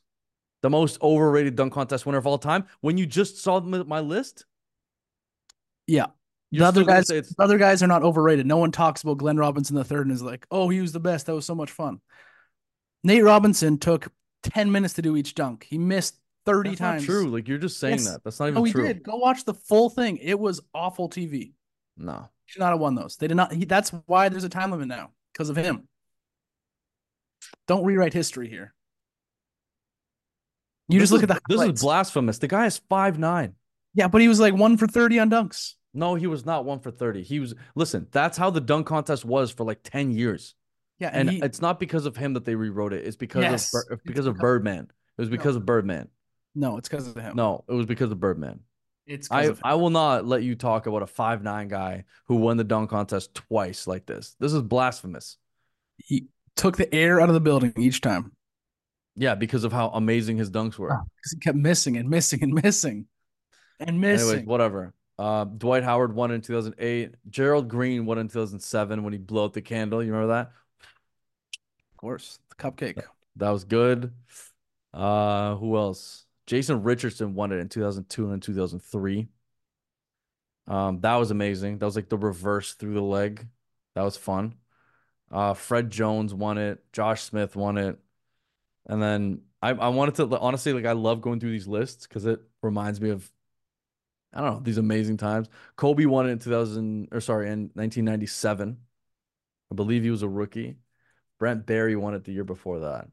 the 0.62 0.70
most 0.70 1.01
overrated 1.03 1.55
dunk 1.55 1.72
contest 1.75 2.07
winner 2.07 2.18
of 2.18 2.27
all 2.27 2.38
time. 2.38 2.64
When 2.81 2.99
you 2.99 3.07
just 3.07 3.37
saw 3.38 3.61
my 3.61 4.01
list, 4.01 4.46
Yeah. 5.87 6.07
the 6.51 6.64
other 6.64 6.83
guys, 6.83 7.07
the 7.07 7.25
other 7.38 7.59
guys 7.59 7.83
are 7.83 7.87
not 7.87 8.03
overrated. 8.03 8.46
No 8.46 8.57
one 8.57 8.72
talks 8.72 9.03
about 9.03 9.18
Glenn 9.18 9.37
Robinson 9.37 9.77
the 9.77 9.85
third 9.85 10.07
and 10.07 10.12
is 10.14 10.22
like, 10.22 10.46
"Oh, 10.51 10.68
he 10.68 10.81
was 10.81 10.92
the 10.92 10.99
best. 10.99 11.27
That 11.27 11.35
was 11.35 11.44
so 11.44 11.55
much 11.55 11.70
fun." 11.70 12.01
Nate 13.05 13.22
Robinson 13.22 13.79
took 13.79 14.09
ten 14.42 14.72
minutes 14.72 14.94
to 14.94 15.03
do 15.03 15.16
each 15.16 15.35
dunk. 15.35 15.64
He 15.68 15.79
missed 15.79 16.18
thirty 16.47 16.71
that's 16.71 16.79
times. 16.81 17.03
not 17.03 17.07
true. 17.13 17.29
Like 17.29 17.47
you're 17.49 17.59
just 17.59 17.79
saying 17.79 17.97
Yes. 17.99 18.09
that. 18.11 18.25
That's 18.25 18.39
not 18.41 18.47
even 18.47 18.55
No, 18.61 18.65
he 18.65 18.73
true. 18.73 18.87
did. 18.87 19.03
Go 19.03 19.17
watch 19.17 19.45
the 19.45 19.55
full 19.55 19.91
thing. 19.91 20.17
It 20.19 20.39
was 20.39 20.61
awful 20.73 21.09
TV. 21.11 21.53
No. 21.97 22.29
Should 22.47 22.61
not 22.61 22.71
have 22.71 22.81
won 22.81 22.95
those. 22.95 23.17
They 23.17 23.27
did 23.29 23.35
not. 23.37 23.53
He, 23.53 23.65
that's 23.65 23.91
why 24.07 24.29
there's 24.29 24.45
a 24.45 24.49
time 24.49 24.71
limit 24.71 24.89
now 24.89 25.11
because 25.33 25.51
of 25.51 25.57
him. 25.57 25.89
Don't 27.67 27.85
rewrite 27.85 28.13
history 28.13 28.49
here. 28.49 28.73
You 30.89 31.01
This 31.01 31.11
just 31.11 31.13
look 31.13 31.23
is- 31.25 31.31
at 31.31 31.35
the 31.37 31.41
This 31.49 31.59
highlights. 31.61 31.81
is 31.81 31.85
blasphemous. 31.85 32.39
The 32.39 32.49
guy 32.49 32.67
is 32.67 32.79
five 32.89 33.19
nine. 33.19 33.55
Yeah, 33.95 34.09
but 34.09 34.21
he 34.21 34.29
was 34.29 34.39
like 34.39 34.55
one 34.55 34.77
for 34.77 34.87
thirty 34.87 35.19
on 35.19 35.31
dunks. 35.31 35.75
No, 35.95 36.15
he 36.15 36.27
was 36.27 36.45
not 36.45 36.67
one 36.67 36.79
for 36.81 36.91
30. 36.91 37.23
He 37.23 37.41
was, 37.41 37.55
listen, 37.75 38.07
that's 38.13 38.37
how 38.37 38.51
the 38.51 38.61
dunk 38.61 38.87
contest 38.87 39.25
was 39.25 39.51
for 39.51 39.65
like 39.65 39.79
10 39.83 40.11
years. 40.11 40.55
Yeah, 40.99 41.09
And 41.09 41.21
and, 41.21 41.31
he, 41.31 41.43
it's 41.43 41.63
not 41.63 41.81
because 41.81 42.05
of 42.05 42.19
him 42.19 42.35
that 42.35 42.45
they 42.45 42.55
rewrote 42.55 42.93
it. 42.93 43.07
It's 43.07 43.17
because 43.17 43.43
Yes, 43.45 43.75
of 43.75 43.87
Bir- 43.89 44.01
because 44.05 44.27
of 44.27 44.37
Birdman. 44.37 44.91
It 45.17 45.23
was 45.23 45.31
because 45.31 45.57
of 45.57 45.65
Birdman. 45.65 46.09
No, 46.57 46.79
it's 46.79 46.88
because 46.88 47.07
of 47.07 47.16
him. 47.16 47.37
No, 47.37 47.64
it 47.69 47.73
was 47.75 47.87
because 47.87 48.11
of 48.11 48.19
Birdman. 48.19 48.61
it's 49.07 49.31
I, 49.31 49.45
of. 49.45 49.61
I 49.62 49.75
will 49.75 49.90
not 49.90 50.27
let 50.27 50.42
you 50.42 50.55
talk 50.57 50.87
about 50.87 51.03
a 51.03 51.07
five 51.07 51.42
nine 51.42 51.69
guy 51.69 52.05
who 52.27 52.37
won 52.37 52.57
the 52.57 52.64
dunk 52.64 52.90
contest 52.90 53.35
twice 53.35 53.87
like 53.87 54.07
this. 54.07 54.35
This 54.40 54.53
is 54.53 54.62
blasphemous. 54.62 55.37
he 55.99 56.27
took 56.57 56.77
the 56.77 56.92
air 56.95 57.21
out 57.21 57.29
of 57.29 57.35
the 57.35 57.40
building 57.40 57.73
each 57.77 58.01
time 58.01 58.33
Yeah, 59.14 59.35
because 59.35 59.62
of 59.64 59.73
how 59.73 59.88
amazing 59.90 60.38
his 60.38 60.51
dunks 60.51 60.79
were. 60.79 60.88
because 61.16 61.33
he 61.33 61.38
kept 61.38 61.57
missing 61.59 61.97
and 61.99 62.09
missing 62.09 62.42
and 62.42 62.55
missing 62.55 63.07
and 63.79 64.01
missing. 64.01 64.29
Anyways, 64.31 64.47
whatever. 64.47 64.95
Uh, 65.19 65.45
Dwight 65.45 65.83
Howard 65.83 66.14
won 66.14 66.31
in 66.31 66.42
2008. 66.42 67.14
Gerald 67.31 67.69
Green 67.69 68.05
won 68.07 68.19
in 68.19 68.29
2007 68.29 69.03
when 69.03 69.12
he 69.14 69.19
blew 69.19 69.45
out 69.45 69.53
the 69.55 69.62
candle. 69.62 70.03
You 70.03 70.12
remember 70.12 70.35
that? 70.35 70.53
of 71.92 71.97
course, 71.97 72.38
the 72.51 72.57
cupcake. 72.57 73.03
That 73.37 73.51
was 73.51 73.64
good. 73.64 74.12
Uh, 74.92 75.57
who 75.57 75.77
else? 75.77 76.26
Jason 76.47 76.83
Richardson 76.83 77.35
won 77.35 77.53
it 77.53 77.57
in 77.57 77.69
2002 77.69 78.31
and 78.31 78.43
2003. 78.43 79.29
Um, 80.69 81.01
that 81.01 81.17
was 81.17 81.31
amazing. 81.31 81.79
That 81.79 81.87
was 81.87 81.97
like 81.97 82.09
the 82.09 82.19
reverse 82.19 82.75
through 82.75 82.95
the 82.95 83.03
leg. 83.03 83.47
That 83.95 84.03
was 84.03 84.17
fun. 84.17 84.55
Uh, 85.31 85.55
Fred 85.55 85.91
Jones 85.91 86.33
won 86.35 86.59
it. 86.59 86.85
Josh 86.93 87.23
Smith 87.23 87.57
won 87.57 87.79
it. 87.79 87.99
And 88.87 89.03
then 89.03 89.43
I, 89.61 89.71
I 89.71 89.89
wanted 89.89 90.15
to 90.17 90.39
honestly 90.39 90.73
like 90.73 90.87
I 90.87 90.93
love 90.93 91.21
going 91.21 91.41
through 91.41 91.51
these 91.51 91.67
lists 91.67 92.07
because 92.07 92.27
it 92.27 92.41
reminds 92.63 93.01
me 93.01 93.11
of 93.11 93.31
I 94.33 94.41
don't 94.41 94.55
know 94.55 94.61
these 94.61 94.79
amazing 94.79 95.17
times. 95.17 95.49
Kobe 95.77 96.05
won 96.05 96.29
it 96.29 96.33
in 96.33 96.39
2000 96.39 97.09
or 97.11 97.21
sorry 97.21 97.47
in 97.47 97.71
1997. 97.75 98.77
I 99.73 99.75
believe 99.75 100.03
he 100.03 100.11
was 100.11 100.23
a 100.23 100.29
rookie. 100.29 100.77
Brent 101.39 101.67
Barry 101.67 101.97
won 101.97 102.15
it 102.15 102.25
the 102.25 102.33
year 102.33 102.45
before 102.45 102.81
that. 102.81 103.09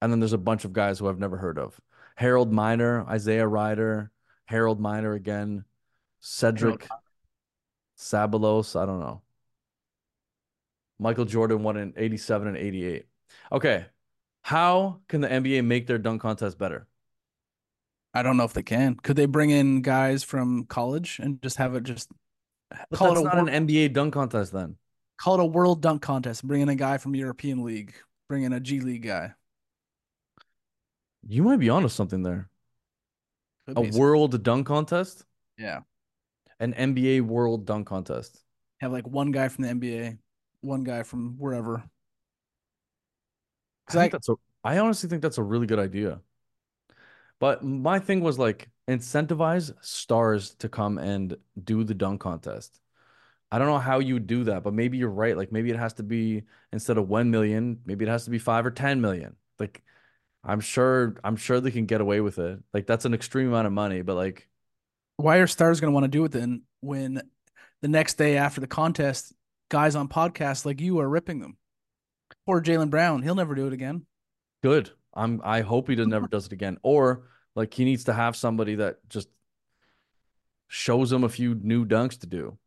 And 0.00 0.10
then 0.10 0.18
there's 0.18 0.32
a 0.32 0.38
bunch 0.38 0.64
of 0.64 0.72
guys 0.72 0.98
who 0.98 1.08
I've 1.08 1.18
never 1.18 1.36
heard 1.36 1.58
of. 1.58 1.80
Harold 2.16 2.52
Miner, 2.52 3.04
Isaiah 3.08 3.46
Rider, 3.46 4.10
Harold 4.46 4.80
Miner 4.80 5.12
again, 5.12 5.64
Cedric 6.20 6.88
Ceballos, 7.98 8.80
I 8.80 8.86
don't 8.86 9.00
know. 9.00 9.22
Michael 10.98 11.24
Jordan 11.24 11.62
won 11.62 11.76
in 11.76 11.94
87 11.96 12.48
and 12.48 12.56
88. 12.56 13.06
Okay. 13.50 13.86
How 14.42 15.00
can 15.08 15.20
the 15.20 15.28
NBA 15.28 15.64
make 15.64 15.86
their 15.86 15.98
dunk 15.98 16.22
contest 16.22 16.58
better? 16.58 16.86
I 18.14 18.22
don't 18.22 18.36
know 18.36 18.44
if 18.44 18.52
they 18.52 18.62
can. 18.62 18.96
Could 18.96 19.16
they 19.16 19.26
bring 19.26 19.50
in 19.50 19.82
guys 19.82 20.22
from 20.22 20.64
college 20.66 21.18
and 21.18 21.40
just 21.42 21.56
have 21.56 21.74
it 21.74 21.84
just 21.84 22.10
but 22.90 22.98
call 22.98 23.16
it 23.16 23.20
a 23.20 23.22
not 23.22 23.36
world, 23.36 23.48
an 23.48 23.66
NBA 23.66 23.92
dunk 23.92 24.14
contest 24.14 24.52
then? 24.52 24.76
Call 25.16 25.34
it 25.34 25.42
a 25.42 25.46
world 25.46 25.80
dunk 25.80 26.02
contest. 26.02 26.46
Bring 26.46 26.60
in 26.60 26.68
a 26.68 26.74
guy 26.74 26.98
from 26.98 27.14
European 27.14 27.64
League. 27.64 27.94
Bring 28.28 28.42
in 28.42 28.52
a 28.52 28.60
G 28.60 28.80
League 28.80 29.02
guy. 29.02 29.34
You 31.26 31.42
might 31.42 31.58
be 31.58 31.70
onto 31.70 31.88
something 31.88 32.22
there. 32.22 32.48
Could 33.66 33.78
a 33.78 33.98
world 33.98 34.42
dunk 34.42 34.66
contest? 34.66 35.24
Yeah. 35.56 35.80
An 36.58 36.74
NBA 36.74 37.20
world 37.22 37.66
dunk 37.66 37.86
contest. 37.86 38.42
Have 38.80 38.92
like 38.92 39.06
one 39.06 39.30
guy 39.30 39.48
from 39.48 39.64
the 39.64 39.70
NBA, 39.70 40.18
one 40.60 40.84
guy 40.84 41.02
from 41.02 41.36
wherever. 41.38 41.84
I, 43.94 43.98
I, 43.98 44.08
that's 44.08 44.28
a, 44.28 44.34
I 44.64 44.78
honestly 44.78 45.08
think 45.08 45.22
that's 45.22 45.38
a 45.38 45.42
really 45.42 45.66
good 45.66 45.78
idea. 45.78 46.20
But 47.38 47.64
my 47.64 47.98
thing 47.98 48.20
was 48.20 48.38
like 48.38 48.68
incentivize 48.88 49.72
stars 49.84 50.54
to 50.56 50.68
come 50.68 50.98
and 50.98 51.36
do 51.62 51.84
the 51.84 51.94
dunk 51.94 52.20
contest. 52.20 52.80
I 53.50 53.58
don't 53.58 53.66
know 53.66 53.78
how 53.78 53.98
you 53.98 54.14
would 54.14 54.26
do 54.26 54.44
that, 54.44 54.62
but 54.62 54.72
maybe 54.72 54.96
you're 54.96 55.10
right. 55.10 55.36
Like 55.36 55.52
maybe 55.52 55.70
it 55.70 55.76
has 55.76 55.92
to 55.94 56.02
be 56.02 56.44
instead 56.72 56.98
of 56.98 57.08
1 57.08 57.30
million, 57.30 57.80
maybe 57.84 58.04
it 58.04 58.08
has 58.08 58.24
to 58.24 58.30
be 58.30 58.38
5 58.38 58.64
or 58.66 58.70
10 58.70 59.00
million. 59.00 59.36
Like 59.58 59.82
I'm 60.44 60.60
sure 60.60 61.16
I'm 61.22 61.36
sure 61.36 61.60
they 61.60 61.70
can 61.70 61.86
get 61.86 62.00
away 62.00 62.20
with 62.20 62.38
it. 62.38 62.60
Like 62.74 62.86
that's 62.86 63.04
an 63.04 63.14
extreme 63.14 63.48
amount 63.48 63.66
of 63.66 63.72
money, 63.72 64.02
but 64.02 64.16
like 64.16 64.48
why 65.16 65.36
are 65.36 65.46
stars 65.46 65.80
going 65.80 65.90
to 65.90 65.94
want 65.94 66.04
to 66.04 66.08
do 66.08 66.24
it 66.24 66.32
then 66.32 66.62
when 66.80 67.22
the 67.80 67.88
next 67.88 68.14
day 68.14 68.36
after 68.36 68.60
the 68.60 68.66
contest, 68.66 69.32
guys 69.68 69.94
on 69.94 70.08
podcasts 70.08 70.64
like 70.64 70.80
you 70.80 70.98
are 71.00 71.08
ripping 71.08 71.40
them? 71.40 71.56
Poor 72.46 72.60
Jaylen 72.60 72.90
Brown, 72.90 73.22
he'll 73.22 73.34
never 73.34 73.54
do 73.54 73.66
it 73.66 73.72
again. 73.72 74.06
Good. 74.62 74.90
I'm. 75.14 75.40
I 75.44 75.60
hope 75.60 75.88
he 75.88 75.94
does 75.94 76.06
never 76.06 76.26
does 76.30 76.46
it 76.46 76.52
again. 76.52 76.78
Or 76.82 77.28
like 77.54 77.74
he 77.74 77.84
needs 77.84 78.04
to 78.04 78.12
have 78.12 78.36
somebody 78.36 78.76
that 78.76 78.96
just 79.08 79.28
shows 80.68 81.12
him 81.12 81.22
a 81.22 81.28
few 81.28 81.54
new 81.54 81.84
dunks 81.84 82.18
to 82.20 82.26
do. 82.26 82.58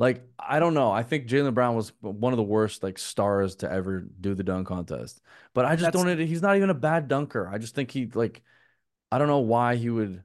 Like 0.00 0.22
I 0.38 0.60
don't 0.60 0.72
know. 0.72 0.90
I 0.90 1.02
think 1.02 1.28
Jaylen 1.28 1.52
Brown 1.52 1.76
was 1.76 1.92
one 2.00 2.32
of 2.32 2.38
the 2.38 2.42
worst 2.42 2.82
like 2.82 2.98
stars 2.98 3.56
to 3.56 3.70
ever 3.70 4.00
do 4.00 4.34
the 4.34 4.42
dunk 4.42 4.66
contest. 4.66 5.20
But 5.52 5.66
I 5.66 5.76
just 5.76 5.92
That's... 5.92 6.02
don't. 6.02 6.18
He's 6.18 6.40
not 6.40 6.56
even 6.56 6.70
a 6.70 6.74
bad 6.74 7.06
dunker. 7.06 7.46
I 7.46 7.58
just 7.58 7.74
think 7.74 7.90
he 7.90 8.06
like. 8.14 8.40
I 9.12 9.18
don't 9.18 9.28
know 9.28 9.40
why 9.40 9.76
he 9.76 9.90
would 9.90 10.22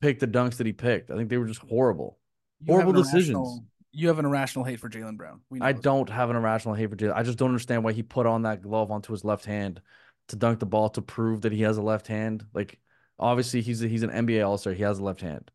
pick 0.00 0.20
the 0.20 0.28
dunks 0.28 0.58
that 0.58 0.66
he 0.66 0.72
picked. 0.72 1.10
I 1.10 1.16
think 1.16 1.30
they 1.30 1.36
were 1.36 1.46
just 1.46 1.62
horrible. 1.62 2.16
You 2.60 2.74
horrible 2.74 2.92
decisions. 2.92 3.60
You 3.90 4.06
have 4.06 4.20
an 4.20 4.24
irrational 4.24 4.64
hate 4.64 4.78
for 4.78 4.88
Jaylen 4.88 5.16
Brown. 5.16 5.40
I 5.60 5.72
don't 5.72 6.08
have 6.08 6.30
an 6.30 6.36
irrational 6.36 6.76
hate 6.76 6.88
for 6.88 6.94
Jaylen. 6.94 7.16
I 7.16 7.24
just 7.24 7.38
don't 7.38 7.48
understand 7.48 7.82
why 7.82 7.92
he 7.92 8.04
put 8.04 8.26
on 8.26 8.42
that 8.42 8.62
glove 8.62 8.92
onto 8.92 9.12
his 9.12 9.24
left 9.24 9.46
hand 9.46 9.80
to 10.28 10.36
dunk 10.36 10.60
the 10.60 10.66
ball 10.66 10.90
to 10.90 11.02
prove 11.02 11.40
that 11.40 11.52
he 11.52 11.62
has 11.62 11.76
a 11.76 11.82
left 11.82 12.06
hand. 12.06 12.46
Like 12.54 12.78
obviously 13.18 13.62
he's 13.62 13.82
a, 13.82 13.88
he's 13.88 14.04
an 14.04 14.10
NBA 14.10 14.46
All 14.46 14.58
Star. 14.58 14.74
He 14.74 14.84
has 14.84 15.00
a 15.00 15.02
left 15.02 15.22
hand. 15.22 15.50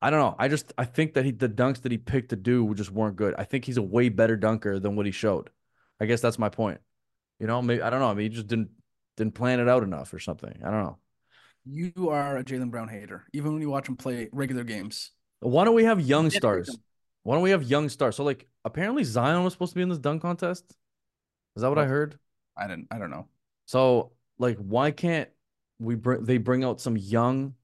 I 0.00 0.10
don't 0.10 0.20
know. 0.20 0.36
I 0.38 0.48
just 0.48 0.72
I 0.78 0.84
think 0.84 1.14
that 1.14 1.24
he 1.24 1.32
the 1.32 1.48
dunks 1.48 1.82
that 1.82 1.92
he 1.92 1.98
picked 1.98 2.30
to 2.30 2.36
do 2.36 2.72
just 2.74 2.90
weren't 2.90 3.16
good. 3.16 3.34
I 3.36 3.44
think 3.44 3.64
he's 3.64 3.76
a 3.76 3.82
way 3.82 4.08
better 4.08 4.36
dunker 4.36 4.78
than 4.78 4.94
what 4.94 5.06
he 5.06 5.12
showed. 5.12 5.50
I 6.00 6.06
guess 6.06 6.20
that's 6.20 6.38
my 6.38 6.48
point. 6.48 6.80
You 7.40 7.46
know, 7.46 7.60
maybe 7.62 7.82
I 7.82 7.90
don't 7.90 8.00
know. 8.00 8.08
I 8.08 8.14
mean, 8.14 8.30
he 8.30 8.36
just 8.36 8.46
didn't 8.46 8.70
didn't 9.16 9.34
plan 9.34 9.60
it 9.60 9.68
out 9.68 9.82
enough 9.82 10.12
or 10.14 10.18
something. 10.20 10.54
I 10.64 10.70
don't 10.70 10.82
know. 10.84 10.98
You 11.64 12.10
are 12.10 12.38
a 12.38 12.44
Jaylen 12.44 12.70
Brown 12.70 12.88
hater, 12.88 13.24
even 13.32 13.52
when 13.52 13.62
you 13.62 13.68
watch 13.68 13.88
him 13.88 13.96
play 13.96 14.28
regular 14.32 14.64
games. 14.64 15.10
Why 15.40 15.64
don't 15.64 15.74
we 15.74 15.84
have 15.84 16.00
young 16.00 16.30
stars? 16.30 16.74
Why 17.24 17.34
don't 17.34 17.42
we 17.42 17.50
have 17.50 17.64
young 17.64 17.88
stars? 17.88 18.16
So 18.16 18.24
like 18.24 18.46
apparently 18.64 19.04
Zion 19.04 19.44
was 19.44 19.52
supposed 19.52 19.72
to 19.72 19.76
be 19.76 19.82
in 19.82 19.88
this 19.88 19.98
dunk 19.98 20.22
contest. 20.22 20.64
Is 21.56 21.62
that 21.62 21.68
what 21.68 21.78
I 21.78 21.86
heard? 21.86 22.18
I 22.56 22.66
didn't 22.66 22.88
I 22.90 22.98
don't 22.98 23.10
know. 23.10 23.26
So 23.66 24.12
like 24.38 24.56
why 24.58 24.92
can't 24.92 25.28
we 25.78 25.94
bring 25.94 26.24
they 26.24 26.38
bring 26.38 26.64
out 26.64 26.80
some 26.80 26.96
young 26.96 27.54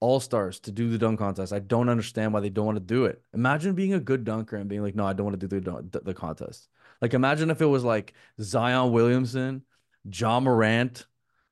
all-stars 0.00 0.60
to 0.60 0.72
do 0.72 0.88
the 0.90 0.98
dunk 0.98 1.18
contest? 1.18 1.52
I 1.52 1.58
don't 1.58 1.88
understand 1.88 2.32
why 2.32 2.40
they 2.40 2.50
don't 2.50 2.66
want 2.66 2.76
to 2.76 2.80
do 2.84 3.04
it. 3.04 3.22
Imagine 3.34 3.74
being 3.74 3.94
a 3.94 4.00
good 4.00 4.24
dunker 4.24 4.56
and 4.56 4.68
being 4.68 4.82
like, 4.82 4.94
"No, 4.94 5.06
I 5.06 5.12
don't 5.12 5.26
want 5.26 5.40
to 5.40 5.46
do 5.48 5.60
the 5.60 6.00
the 6.02 6.14
contest." 6.14 6.68
Like 7.00 7.14
imagine 7.14 7.50
if 7.50 7.60
it 7.62 7.66
was 7.66 7.84
like 7.84 8.14
Zion 8.40 8.92
Williamson, 8.92 9.62
Ja 10.04 10.40
Morant, 10.40 11.06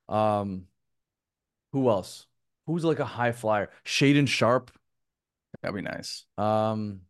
um 0.08 0.66
who 1.72 1.88
else? 1.88 2.26
Who's 2.66 2.84
like 2.84 2.98
a 2.98 3.04
high 3.04 3.32
flyer? 3.32 3.70
Shaedon 3.84 4.28
Sharpe. 4.28 4.70
That'd 5.62 5.74
be 5.74 5.82
nice. 5.82 6.24
Um, 6.37 7.00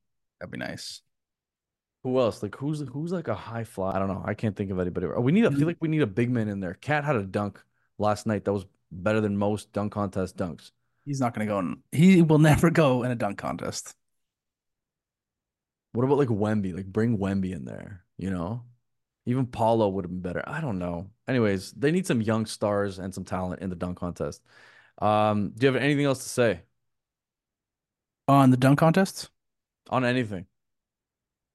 that'd 0.41 0.51
be 0.51 0.59
nice. 0.59 1.03
Who 2.05 2.19
else? 2.19 2.43
Like 2.43 2.55
who's 2.57 2.81
who's 2.81 3.13
like 3.13 3.29
a 3.29 3.35
high 3.35 3.65
fly? 3.65 3.95
I 3.95 3.99
don't 3.99 4.09
know. 4.09 4.23
I 4.25 4.35
can't 4.35 4.57
think 4.57 4.71
of 4.71 4.79
anybody. 4.79 5.07
We 5.07 5.33
need. 5.33 5.47
I 5.47 5.51
feel 5.51 5.67
like 5.67 5.79
we 5.81 5.89
need 5.89 6.03
a 6.03 6.07
big 6.07 6.31
man 6.31 6.49
in 6.49 6.61
there. 6.61 6.75
Cat 6.75 7.05
had 7.05 7.17
a 7.17 7.25
dunk 7.25 7.61
last 7.99 8.27
night 8.27 8.45
that 8.45 8.53
was 8.53 8.67
better 8.91 9.21
than 9.21 9.37
most 9.37 9.73
dunk 9.73 9.93
contest 9.93 10.37
dunks. 10.37 10.71
He's 11.09 11.21
not 11.21 11.35
going 11.35 11.47
to 11.47 11.51
go 11.51 11.59
in. 11.59 11.83
He 11.91 12.21
will 12.21 12.39
never 12.51 12.69
go 12.71 13.03
in 13.03 13.11
a 13.11 13.15
dunk 13.15 13.39
contest. 13.39 13.95
What 15.93 16.05
about 16.05 16.19
like 16.19 16.29
Wemby? 16.29 16.75
Like 16.75 16.85
bring 16.85 17.17
Wemby 17.17 17.53
in 17.53 17.65
there. 17.65 18.05
You 18.19 18.31
know, 18.31 18.65
even 19.25 19.47
Paolo 19.47 19.89
would 19.89 20.05
have 20.05 20.11
been 20.11 20.21
better. 20.21 20.45
I 20.47 20.61
don't 20.61 20.79
know. 20.79 21.11
Anyways, 21.27 21.73
they 21.73 21.91
need 21.93 22.07
some 22.07 22.21
young 22.21 22.45
stars 22.45 22.99
and 22.99 23.15
some 23.15 23.25
talent 23.25 23.63
in 23.63 23.71
the 23.71 23.77
dunk 23.77 23.99
contest. 23.99 24.43
Um, 25.01 25.53
do 25.57 25.67
you 25.67 25.73
have 25.73 25.83
anything 25.83 26.05
else 26.05 26.23
to 26.25 26.29
say 26.29 26.61
on 28.27 28.51
the 28.51 28.59
dunk 28.59 28.79
contest? 28.79 29.31
On 29.89 30.05
anything? 30.05 30.45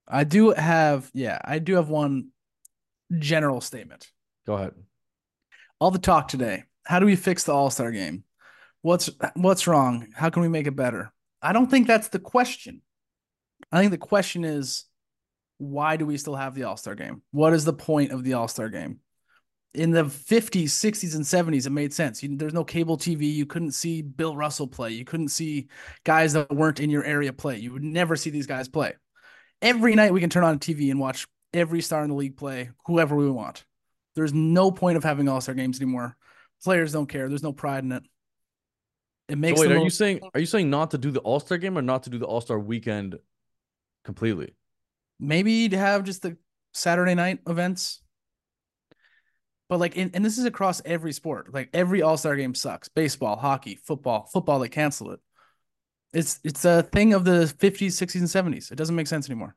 I 0.08 0.24
do 0.24 0.50
have, 0.50 1.12
yeah, 1.14 1.38
I 1.44 1.60
do 1.60 1.76
have 1.76 1.90
one 1.90 2.30
general 3.20 3.62
statement. 3.62 4.12
Go 4.48 4.56
ahead. 4.56 4.74
All 5.80 5.92
the 5.92 6.00
talk 6.00 6.28
today. 6.28 6.64
How 6.86 7.00
do 7.00 7.06
we 7.06 7.16
fix 7.16 7.44
the 7.44 7.54
All 7.54 7.70
Star 7.70 7.92
game? 7.92 8.24
What's 8.84 9.10
what's 9.36 9.66
wrong? 9.66 10.10
How 10.14 10.30
can 10.30 10.42
we 10.42 10.50
make 10.50 10.68
it 10.68 10.76
better? 10.76 11.12
I 11.42 11.54
don't 11.54 11.72
think 11.72 11.88
that's 11.88 12.10
the 12.10 12.20
question. 12.20 12.82
I 13.72 13.80
think 13.80 13.92
the 13.92 13.98
question 13.98 14.44
is 14.44 14.86
why 15.58 15.96
do 15.96 16.06
we 16.06 16.18
still 16.18 16.36
have 16.36 16.54
the 16.54 16.66
All 16.66 16.76
Star 16.78 16.94
game? 16.94 17.22
What 17.32 17.54
is 17.54 17.64
the 17.64 17.74
point 17.74 18.12
of 18.12 18.24
the 18.24 18.34
All 18.34 18.50
Star 18.50 18.68
game? 18.68 19.00
In 19.74 19.92
the 19.92 20.04
50s, 20.04 20.66
60s, 20.66 21.16
and 21.16 21.24
70s, 21.24 21.66
it 21.66 21.72
made 21.72 21.94
sense. 21.94 22.22
You, 22.22 22.38
there's 22.38 22.54
no 22.54 22.66
cable 22.66 22.98
TV. 22.98 23.34
You 23.34 23.46
couldn't 23.48 23.72
see 23.72 24.04
Bill 24.04 24.36
Russell 24.36 24.68
play. 24.68 24.92
You 24.92 25.06
couldn't 25.06 25.30
see 25.30 25.70
guys 26.04 26.34
that 26.34 26.54
weren't 26.54 26.80
in 26.80 26.92
your 26.92 27.04
area 27.04 27.34
play. 27.34 27.58
You 27.58 27.72
would 27.72 27.84
never 27.84 28.16
see 28.16 28.30
these 28.30 28.46
guys 28.46 28.68
play. 28.68 28.94
Every 29.62 29.96
night 29.96 30.14
we 30.14 30.20
can 30.20 30.30
turn 30.30 30.44
on 30.44 30.60
TV 30.60 30.92
and 30.92 31.00
watch 31.00 31.26
every 31.54 31.82
star 31.82 32.04
in 32.04 32.10
the 32.10 32.16
league 32.16 32.38
play, 32.38 32.70
whoever 32.86 33.16
we 33.16 33.32
want. 33.32 33.64
There's 34.16 34.34
no 34.34 34.72
point 34.72 34.98
of 34.98 35.04
having 35.04 35.30
All 35.30 35.42
Star 35.42 35.56
games 35.56 35.82
anymore. 35.82 36.18
Players 36.64 36.92
don't 36.92 37.08
care. 37.08 37.30
There's 37.30 37.44
no 37.44 37.54
pride 37.54 37.86
in 37.86 37.94
it. 37.94 38.04
It 39.30 39.38
makes. 39.38 39.60
So 39.60 39.68
wait, 39.68 39.76
are 39.76 39.84
you 39.84 39.90
saying 39.90 40.22
are 40.34 40.40
you 40.40 40.46
saying 40.46 40.70
not 40.70 40.92
to 40.92 40.98
do 40.98 41.12
the 41.12 41.22
All 41.22 41.40
Star 41.40 41.58
game 41.58 41.78
or 41.78 41.82
not 41.82 42.04
to 42.04 42.10
do 42.10 42.18
the 42.18 42.26
All 42.26 42.42
Star 42.42 42.60
weekend 42.60 43.18
completely? 44.04 44.56
maybe 45.24 45.70
to 45.70 45.78
have 45.78 46.04
just 46.04 46.22
the 46.22 46.38
Saturday 46.74 47.16
night 47.16 47.40
events. 47.48 48.02
But 49.70 49.80
like, 49.80 49.96
in, 49.96 50.12
and 50.14 50.24
this 50.24 50.38
is 50.38 50.46
across 50.46 50.82
every 50.86 51.14
sport. 51.14 51.54
Like 51.54 51.70
every 51.74 52.02
All 52.02 52.18
Star 52.18 52.36
game 52.36 52.54
sucks. 52.54 52.90
Baseball, 52.90 53.38
hockey, 53.38 53.76
football, 53.76 54.30
football. 54.32 54.60
They 54.60 54.70
cancel 54.70 55.12
it. 55.12 55.20
It's 56.14 56.40
it's 56.44 56.64
a 56.66 56.84
thing 56.84 57.14
of 57.14 57.26
the 57.26 57.52
50s, 57.58 57.88
60s, 57.88 58.16
and 58.16 58.54
70s. 58.54 58.72
It 58.72 58.76
doesn't 58.76 58.96
make 58.96 59.08
sense 59.08 59.28
anymore. 59.30 59.56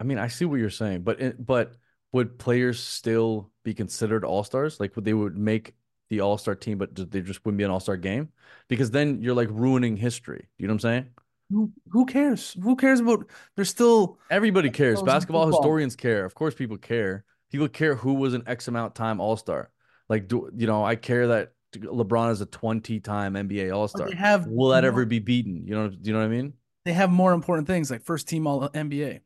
I 0.00 0.04
mean, 0.04 0.18
I 0.18 0.26
see 0.26 0.44
what 0.44 0.58
you're 0.58 0.70
saying, 0.70 1.02
but 1.02 1.20
it, 1.20 1.46
but 1.46 1.74
would 2.10 2.38
players 2.38 2.82
still 2.82 3.52
be 3.62 3.74
considered 3.74 4.24
all 4.24 4.42
stars? 4.42 4.80
Like, 4.80 4.96
would 4.96 5.04
they 5.04 5.14
would 5.14 5.36
make 5.36 5.74
the 6.12 6.20
all 6.20 6.36
star 6.36 6.54
team, 6.54 6.76
but 6.76 6.94
they 6.94 7.22
just 7.22 7.44
wouldn't 7.44 7.58
be 7.58 7.64
an 7.64 7.70
all 7.70 7.80
star 7.80 7.96
game? 7.96 8.28
Because 8.68 8.90
then 8.90 9.22
you're 9.22 9.34
like 9.34 9.48
ruining 9.50 9.96
history. 9.96 10.46
You 10.58 10.66
know 10.66 10.74
what 10.74 10.84
I'm 10.84 10.90
saying? 10.90 11.06
Who, 11.50 11.72
who 11.90 12.06
cares? 12.06 12.54
Who 12.62 12.76
cares 12.76 13.00
about? 13.00 13.26
There's 13.56 13.70
still 13.70 14.18
everybody 14.30 14.70
cares. 14.70 15.02
Basketball 15.02 15.46
historians 15.46 15.96
care. 15.96 16.24
Of 16.24 16.34
course, 16.34 16.54
people 16.54 16.76
care. 16.76 17.24
People 17.50 17.68
care 17.68 17.94
who 17.94 18.14
was 18.14 18.34
an 18.34 18.42
X 18.46 18.68
amount 18.68 18.94
time 18.94 19.20
All 19.20 19.38
Star. 19.38 19.70
Like, 20.08 20.28
do 20.28 20.50
you 20.54 20.66
know? 20.66 20.84
I 20.84 20.96
care 20.96 21.28
that 21.28 21.52
LeBron 21.78 22.30
is 22.30 22.42
a 22.42 22.46
20-time 22.46 23.34
NBA 23.34 23.74
All-Star. 23.74 24.10
Have 24.12 24.46
Will 24.46 24.68
that 24.70 24.84
ever 24.84 25.06
be 25.06 25.18
beaten? 25.18 25.66
You 25.66 25.74
know, 25.74 25.88
do 25.88 25.96
you 26.02 26.12
know 26.12 26.18
what 26.18 26.26
I 26.26 26.28
mean? 26.28 26.52
They 26.84 26.92
have 26.92 27.10
more 27.10 27.32
important 27.32 27.66
things 27.66 27.90
like 27.90 28.02
first 28.02 28.28
team 28.28 28.46
all 28.46 28.68
NBA. 28.68 29.20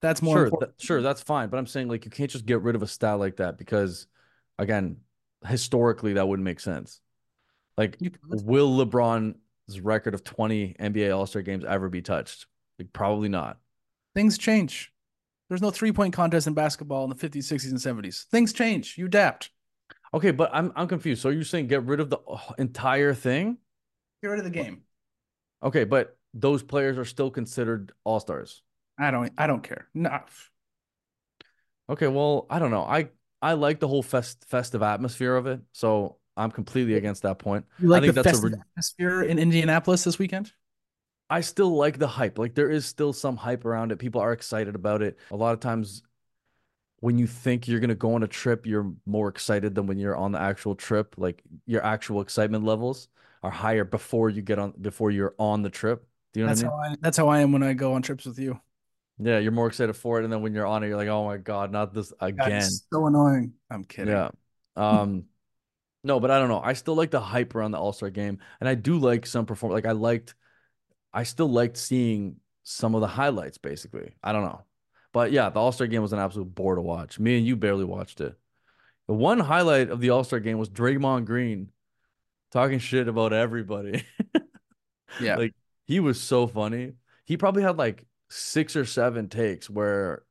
That's 0.00 0.20
more 0.20 0.50
sure, 0.50 0.68
sure, 0.78 1.02
that's 1.02 1.22
fine. 1.22 1.48
But 1.48 1.56
I'm 1.56 1.66
saying 1.66 1.88
like 1.88 2.04
you 2.04 2.10
can't 2.10 2.30
just 2.30 2.46
get 2.46 2.60
rid 2.60 2.76
of 2.76 2.82
a 2.82 2.86
stat 2.86 3.18
like 3.18 3.36
that 3.36 3.56
because, 3.58 4.06
again, 4.58 4.98
historically 5.46 6.14
that 6.14 6.26
wouldn't 6.28 6.44
make 6.44 6.60
sense. 6.60 7.00
Like, 7.76 7.96
will 8.28 8.76
LeBron's 8.84 9.80
record 9.80 10.14
of 10.14 10.24
20 10.24 10.76
NBA 10.78 11.16
All-Star 11.16 11.42
games 11.42 11.64
ever 11.64 11.88
be 11.88 12.02
touched? 12.02 12.46
Like, 12.78 12.92
probably 12.92 13.28
not. 13.28 13.58
things 14.14 14.38
change. 14.38 14.92
There's 15.48 15.62
no 15.62 15.70
three 15.70 15.92
point 15.92 16.14
contest 16.14 16.46
in 16.46 16.54
basketball 16.54 17.04
in 17.04 17.10
the 17.10 17.16
50s, 17.16 17.44
60s, 17.44 17.70
and 17.70 17.78
70s. 17.78 18.24
Things 18.24 18.52
change. 18.52 18.96
You 18.96 19.06
adapt. 19.06 19.50
Okay, 20.12 20.30
but 20.30 20.50
I'm 20.52 20.72
I'm 20.76 20.88
confused. 20.88 21.22
So 21.22 21.28
you're 21.28 21.44
saying 21.44 21.66
get 21.66 21.82
rid 21.84 22.00
of 22.00 22.08
the 22.10 22.18
entire 22.58 23.14
thing? 23.14 23.58
Get 24.22 24.28
rid 24.28 24.38
of 24.38 24.44
the 24.44 24.50
game. 24.50 24.82
Okay, 25.62 25.84
but 25.84 26.16
those 26.32 26.62
players 26.62 26.98
are 26.98 27.04
still 27.04 27.30
considered 27.30 27.92
All-Stars. 28.04 28.62
I 28.98 29.10
don't. 29.10 29.32
I 29.36 29.46
don't 29.46 29.62
care. 29.62 29.88
No. 29.94 30.20
Okay, 31.90 32.06
well, 32.06 32.46
I 32.48 32.58
don't 32.58 32.70
know. 32.70 32.84
I 32.84 33.08
I 33.44 33.52
like 33.52 33.78
the 33.78 33.86
whole 33.88 34.02
fest 34.02 34.46
festive 34.48 34.82
atmosphere 34.82 35.36
of 35.36 35.46
it, 35.46 35.60
so 35.72 36.16
I'm 36.34 36.50
completely 36.50 36.94
against 36.94 37.24
that 37.24 37.38
point. 37.38 37.66
You 37.78 37.88
like 37.88 38.02
I 38.02 38.06
think 38.06 38.14
the 38.14 38.22
that's 38.22 38.38
a 38.38 38.40
festive 38.40 38.52
re- 38.52 38.58
atmosphere 38.70 39.22
in 39.22 39.38
Indianapolis 39.38 40.02
this 40.02 40.18
weekend? 40.18 40.50
I 41.28 41.42
still 41.42 41.76
like 41.76 41.98
the 41.98 42.06
hype. 42.06 42.38
Like 42.38 42.54
there 42.54 42.70
is 42.70 42.86
still 42.86 43.12
some 43.12 43.36
hype 43.36 43.66
around 43.66 43.92
it. 43.92 43.98
People 43.98 44.22
are 44.22 44.32
excited 44.32 44.74
about 44.74 45.02
it. 45.02 45.18
A 45.30 45.36
lot 45.36 45.52
of 45.52 45.60
times 45.60 46.02
when 47.00 47.18
you 47.18 47.26
think 47.26 47.68
you're 47.68 47.80
gonna 47.80 47.94
go 47.94 48.14
on 48.14 48.22
a 48.22 48.26
trip, 48.28 48.64
you're 48.64 48.90
more 49.04 49.28
excited 49.28 49.74
than 49.74 49.86
when 49.86 49.98
you're 49.98 50.16
on 50.16 50.32
the 50.32 50.40
actual 50.40 50.74
trip. 50.74 51.14
Like 51.18 51.42
your 51.66 51.84
actual 51.84 52.22
excitement 52.22 52.64
levels 52.64 53.08
are 53.42 53.50
higher 53.50 53.84
before 53.84 54.30
you 54.30 54.40
get 54.40 54.58
on 54.58 54.72
before 54.80 55.10
you're 55.10 55.34
on 55.38 55.60
the 55.60 55.70
trip. 55.70 56.06
Do 56.32 56.40
you 56.40 56.46
know 56.46 56.50
That's 56.50 56.62
what 56.62 56.72
I 56.72 56.76
mean? 56.76 56.88
how 56.88 56.92
I. 56.94 56.96
That's 57.02 57.16
how 57.18 57.28
I 57.28 57.40
am 57.40 57.52
when 57.52 57.62
I 57.62 57.74
go 57.74 57.92
on 57.92 58.00
trips 58.00 58.24
with 58.24 58.38
you. 58.38 58.58
Yeah, 59.18 59.38
you're 59.38 59.52
more 59.52 59.68
excited 59.68 59.94
for 59.94 60.20
it, 60.20 60.24
and 60.24 60.32
then 60.32 60.42
when 60.42 60.54
you're 60.54 60.66
on 60.66 60.82
it, 60.82 60.88
you're 60.88 60.96
like, 60.96 61.08
"Oh 61.08 61.24
my 61.24 61.36
god, 61.36 61.70
not 61.70 61.94
this 61.94 62.12
again." 62.20 62.52
it's 62.52 62.86
so 62.92 63.06
annoying. 63.06 63.52
I'm 63.70 63.84
kidding. 63.84 64.12
Yeah. 64.12 64.30
Um, 64.76 65.24
no, 66.02 66.18
but 66.18 66.30
I 66.30 66.38
don't 66.38 66.48
know. 66.48 66.60
I 66.60 66.72
still 66.72 66.96
like 66.96 67.10
the 67.10 67.20
hype 67.20 67.54
around 67.54 67.70
the 67.70 67.78
All-Star 67.78 68.10
game, 68.10 68.38
and 68.60 68.68
I 68.68 68.74
do 68.74 68.98
like 68.98 69.26
some 69.26 69.46
perform. 69.46 69.72
Like 69.72 69.86
I 69.86 69.92
liked, 69.92 70.34
I 71.12 71.22
still 71.22 71.48
liked 71.48 71.76
seeing 71.76 72.36
some 72.64 72.94
of 72.94 73.00
the 73.00 73.06
highlights. 73.06 73.58
Basically, 73.58 74.14
I 74.22 74.32
don't 74.32 74.42
know, 74.42 74.62
but 75.12 75.30
yeah, 75.30 75.48
the 75.48 75.60
All-Star 75.60 75.86
game 75.86 76.02
was 76.02 76.12
an 76.12 76.18
absolute 76.18 76.52
bore 76.52 76.74
to 76.74 76.82
watch. 76.82 77.20
Me 77.20 77.38
and 77.38 77.46
you 77.46 77.54
barely 77.54 77.84
watched 77.84 78.20
it. 78.20 78.36
The 79.06 79.14
one 79.14 79.38
highlight 79.38 79.90
of 79.90 80.00
the 80.00 80.10
All-Star 80.10 80.40
game 80.40 80.58
was 80.58 80.70
Draymond 80.70 81.26
Green 81.26 81.70
talking 82.50 82.78
shit 82.80 83.06
about 83.06 83.32
everybody. 83.32 84.04
Yeah. 85.20 85.36
Like 85.36 85.54
he 85.86 86.00
was 86.00 86.20
so 86.20 86.46
funny. 86.46 86.94
He 87.24 87.36
probably 87.36 87.62
had 87.62 87.76
like 87.76 88.06
six 88.34 88.74
or 88.74 88.84
seven 88.84 89.28
takes 89.28 89.70
where 89.70 90.24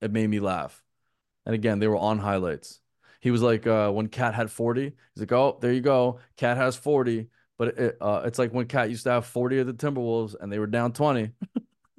it 0.00 0.10
made 0.10 0.28
me 0.28 0.40
laugh. 0.40 0.82
And 1.46 1.54
again, 1.54 1.78
they 1.78 1.86
were 1.86 1.96
on 1.96 2.18
highlights. 2.18 2.80
He 3.20 3.30
was 3.30 3.40
like, 3.40 3.66
uh, 3.66 3.90
when 3.90 4.08
Cat 4.08 4.34
had 4.34 4.50
40, 4.50 4.82
he's 4.82 4.92
like, 5.16 5.32
oh, 5.32 5.58
there 5.60 5.72
you 5.72 5.80
go. 5.80 6.18
Cat 6.36 6.56
has 6.56 6.76
40. 6.76 7.28
But 7.56 7.78
it, 7.78 7.96
uh, 8.00 8.22
it's 8.24 8.38
like 8.38 8.52
when 8.52 8.66
Cat 8.66 8.90
used 8.90 9.04
to 9.04 9.10
have 9.10 9.26
40 9.26 9.60
of 9.60 9.66
the 9.68 9.74
Timberwolves 9.74 10.34
and 10.38 10.52
they 10.52 10.58
were 10.58 10.66
down 10.66 10.92
20. 10.92 11.30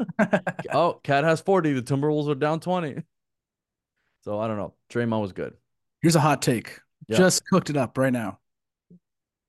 oh, 0.74 1.00
Cat 1.02 1.24
has 1.24 1.40
40. 1.40 1.74
The 1.74 1.82
Timberwolves 1.82 2.28
are 2.28 2.36
down 2.36 2.60
20. 2.60 3.02
So 4.26 4.40
I 4.40 4.48
don't 4.48 4.58
know. 4.58 4.74
Draymond 4.92 5.22
was 5.22 5.32
good. 5.32 5.54
Here's 6.02 6.18
a 6.18 6.20
hot 6.22 6.42
take. 6.42 6.80
Yeah. 7.08 7.18
Just 7.18 7.46
cooked 7.48 7.70
it 7.70 7.78
up 7.78 7.98
right 7.98 8.14
now. 8.14 8.40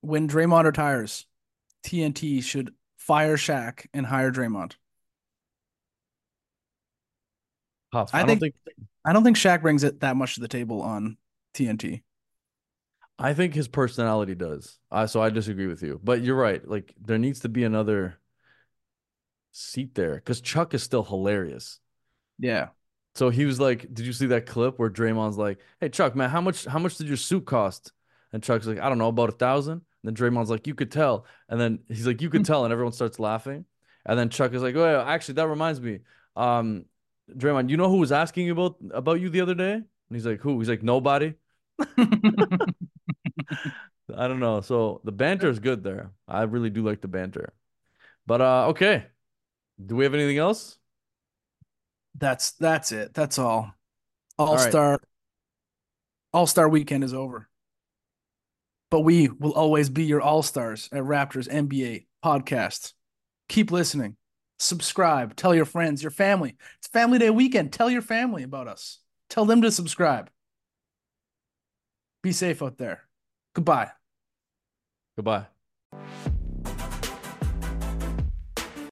When 0.01 0.29
Draymond 0.29 0.65
retires, 0.65 1.27
TNT 1.85 2.43
should 2.43 2.73
fire 2.97 3.37
Shaq 3.37 3.87
and 3.93 4.07
hire 4.07 4.31
Draymond. 4.31 4.77
I 7.93 8.05
I, 8.13 8.21
don't 8.21 8.39
think- 8.41 8.55
think 8.65 8.77
I 9.05 9.13
don't 9.13 9.25
think 9.25 9.37
Shaq 9.37 9.63
brings 9.63 9.85
it 9.85 10.01
that 10.01 10.17
much 10.17 10.35
to 10.35 10.41
the 10.41 10.49
table 10.49 10.83
on 10.83 11.17
TNT. 11.55 12.03
I 13.19 13.33
think 13.33 13.55
his 13.55 13.69
personality 13.69 14.35
does. 14.35 14.79
Uh, 14.91 15.07
so 15.07 15.23
I 15.23 15.31
disagree 15.31 15.67
with 15.67 15.83
you. 15.83 15.99
But 16.05 16.21
you're 16.23 16.37
right. 16.37 16.67
Like 16.67 16.95
there 17.01 17.17
needs 17.19 17.41
to 17.41 17.49
be 17.49 17.65
another 17.65 18.19
seat 19.53 19.95
there 19.95 20.17
because 20.17 20.41
Chuck 20.41 20.75
is 20.75 20.83
still 20.83 21.03
hilarious. 21.03 21.79
Yeah. 22.39 22.69
So 23.15 23.31
he 23.31 23.47
was 23.47 23.59
like, 23.59 23.93
"Did 23.95 24.07
you 24.07 24.13
see 24.13 24.27
that 24.27 24.45
clip 24.45 24.79
where 24.79 24.91
Draymond's 24.91 25.39
like, 25.39 25.59
"Hey 25.81 25.89
Chuck, 25.89 26.15
man, 26.15 26.29
how 26.29 26.43
much 26.43 26.67
how 26.67 26.79
much 26.79 26.99
did 26.99 27.09
your 27.09 27.17
suit 27.17 27.47
cost?" 27.47 27.93
And 28.33 28.43
Chuck's 28.43 28.67
like, 28.67 28.79
"I 28.81 28.89
don't 28.91 28.99
know, 28.99 29.09
about 29.09 29.31
a 29.31 29.33
thousand. 29.33 29.83
And 30.05 30.05
then 30.05 30.15
Draymond's 30.15 30.51
like, 30.51 30.67
"You 30.67 30.75
could 30.75 30.93
tell." 30.93 31.25
And 31.49 31.59
then 31.59 31.79
he's 31.89 32.07
like, 32.07 32.21
"You 32.21 32.29
could 32.29 32.45
tell," 32.45 32.65
and 32.65 32.73
everyone 32.73 32.93
starts 32.93 33.19
laughing. 33.19 33.65
And 34.05 34.19
then 34.19 34.29
Chuck 34.29 34.53
is 34.53 34.61
like, 34.63 34.77
"Oh, 34.77 35.05
actually, 35.07 35.35
that 35.37 35.49
reminds 35.49 35.81
me, 35.81 36.01
um, 36.37 36.85
Draymond, 37.31 37.71
you 37.71 37.77
know 37.77 37.89
who 37.91 37.99
was 37.99 38.13
asking 38.13 38.47
you 38.47 38.53
about 38.53 38.77
about 38.93 39.21
you 39.21 39.31
the 39.31 39.41
other 39.41 39.55
day?" 39.55 39.75
And 39.75 39.85
he's 40.11 40.27
like, 40.27 40.41
"Who?" 40.41 40.59
He's 40.59 40.69
like, 40.69 40.83
"Nobody." 40.83 41.35
I 44.17 44.29
don't 44.29 44.41
know. 44.41 44.61
So 44.61 45.01
the 45.05 45.13
banter 45.13 45.49
is 45.49 45.59
good 45.59 45.83
there. 45.83 46.13
I 46.29 46.43
really 46.43 46.71
do 46.71 46.83
like 46.83 47.01
the 47.01 47.09
banter. 47.09 47.53
But 48.27 48.41
uh, 48.41 48.69
okay. 48.69 49.07
Do 49.85 49.97
we 49.97 50.05
have 50.05 50.15
anything 50.15 50.39
else? 50.39 50.79
That's 52.15 52.53
that's 52.53 52.93
it. 52.93 53.15
That's 53.15 53.39
all. 53.39 53.73
All 54.39 54.59
star 54.59 55.01
All 56.33 56.47
Star 56.47 56.69
weekend 56.69 57.05
is 57.05 57.15
over. 57.15 57.49
But 58.91 59.01
we 59.01 59.29
will 59.29 59.53
always 59.53 59.91
be 59.91 60.05
your 60.05 60.21
all 60.21 60.43
stars 60.43 60.89
at 60.93 61.03
Raptors 61.03 61.49
NBA 61.49 62.07
podcast. 62.25 62.93
Keep 63.49 63.71
listening. 63.73 64.17
Subscribe. 64.59 65.37
Tell 65.37 65.55
your 65.55 65.65
friends, 65.65 66.03
your 66.03 66.11
family. 66.11 66.57
It's 66.79 66.89
Family 66.89 67.19
Day 67.19 67.31
weekend. 67.31 67.73
Tell 67.73 67.91
your 67.91 68.03
family 68.03 68.43
about 68.43 68.69
us. 68.69 68.99
Tell 69.29 69.45
them 69.45 69.63
to 69.63 69.71
subscribe. 69.71 70.31
Be 72.23 72.33
safe 72.33 72.63
out 72.63 72.79
there. 72.79 73.03
Goodbye. 73.55 73.91
Goodbye. 75.17 75.47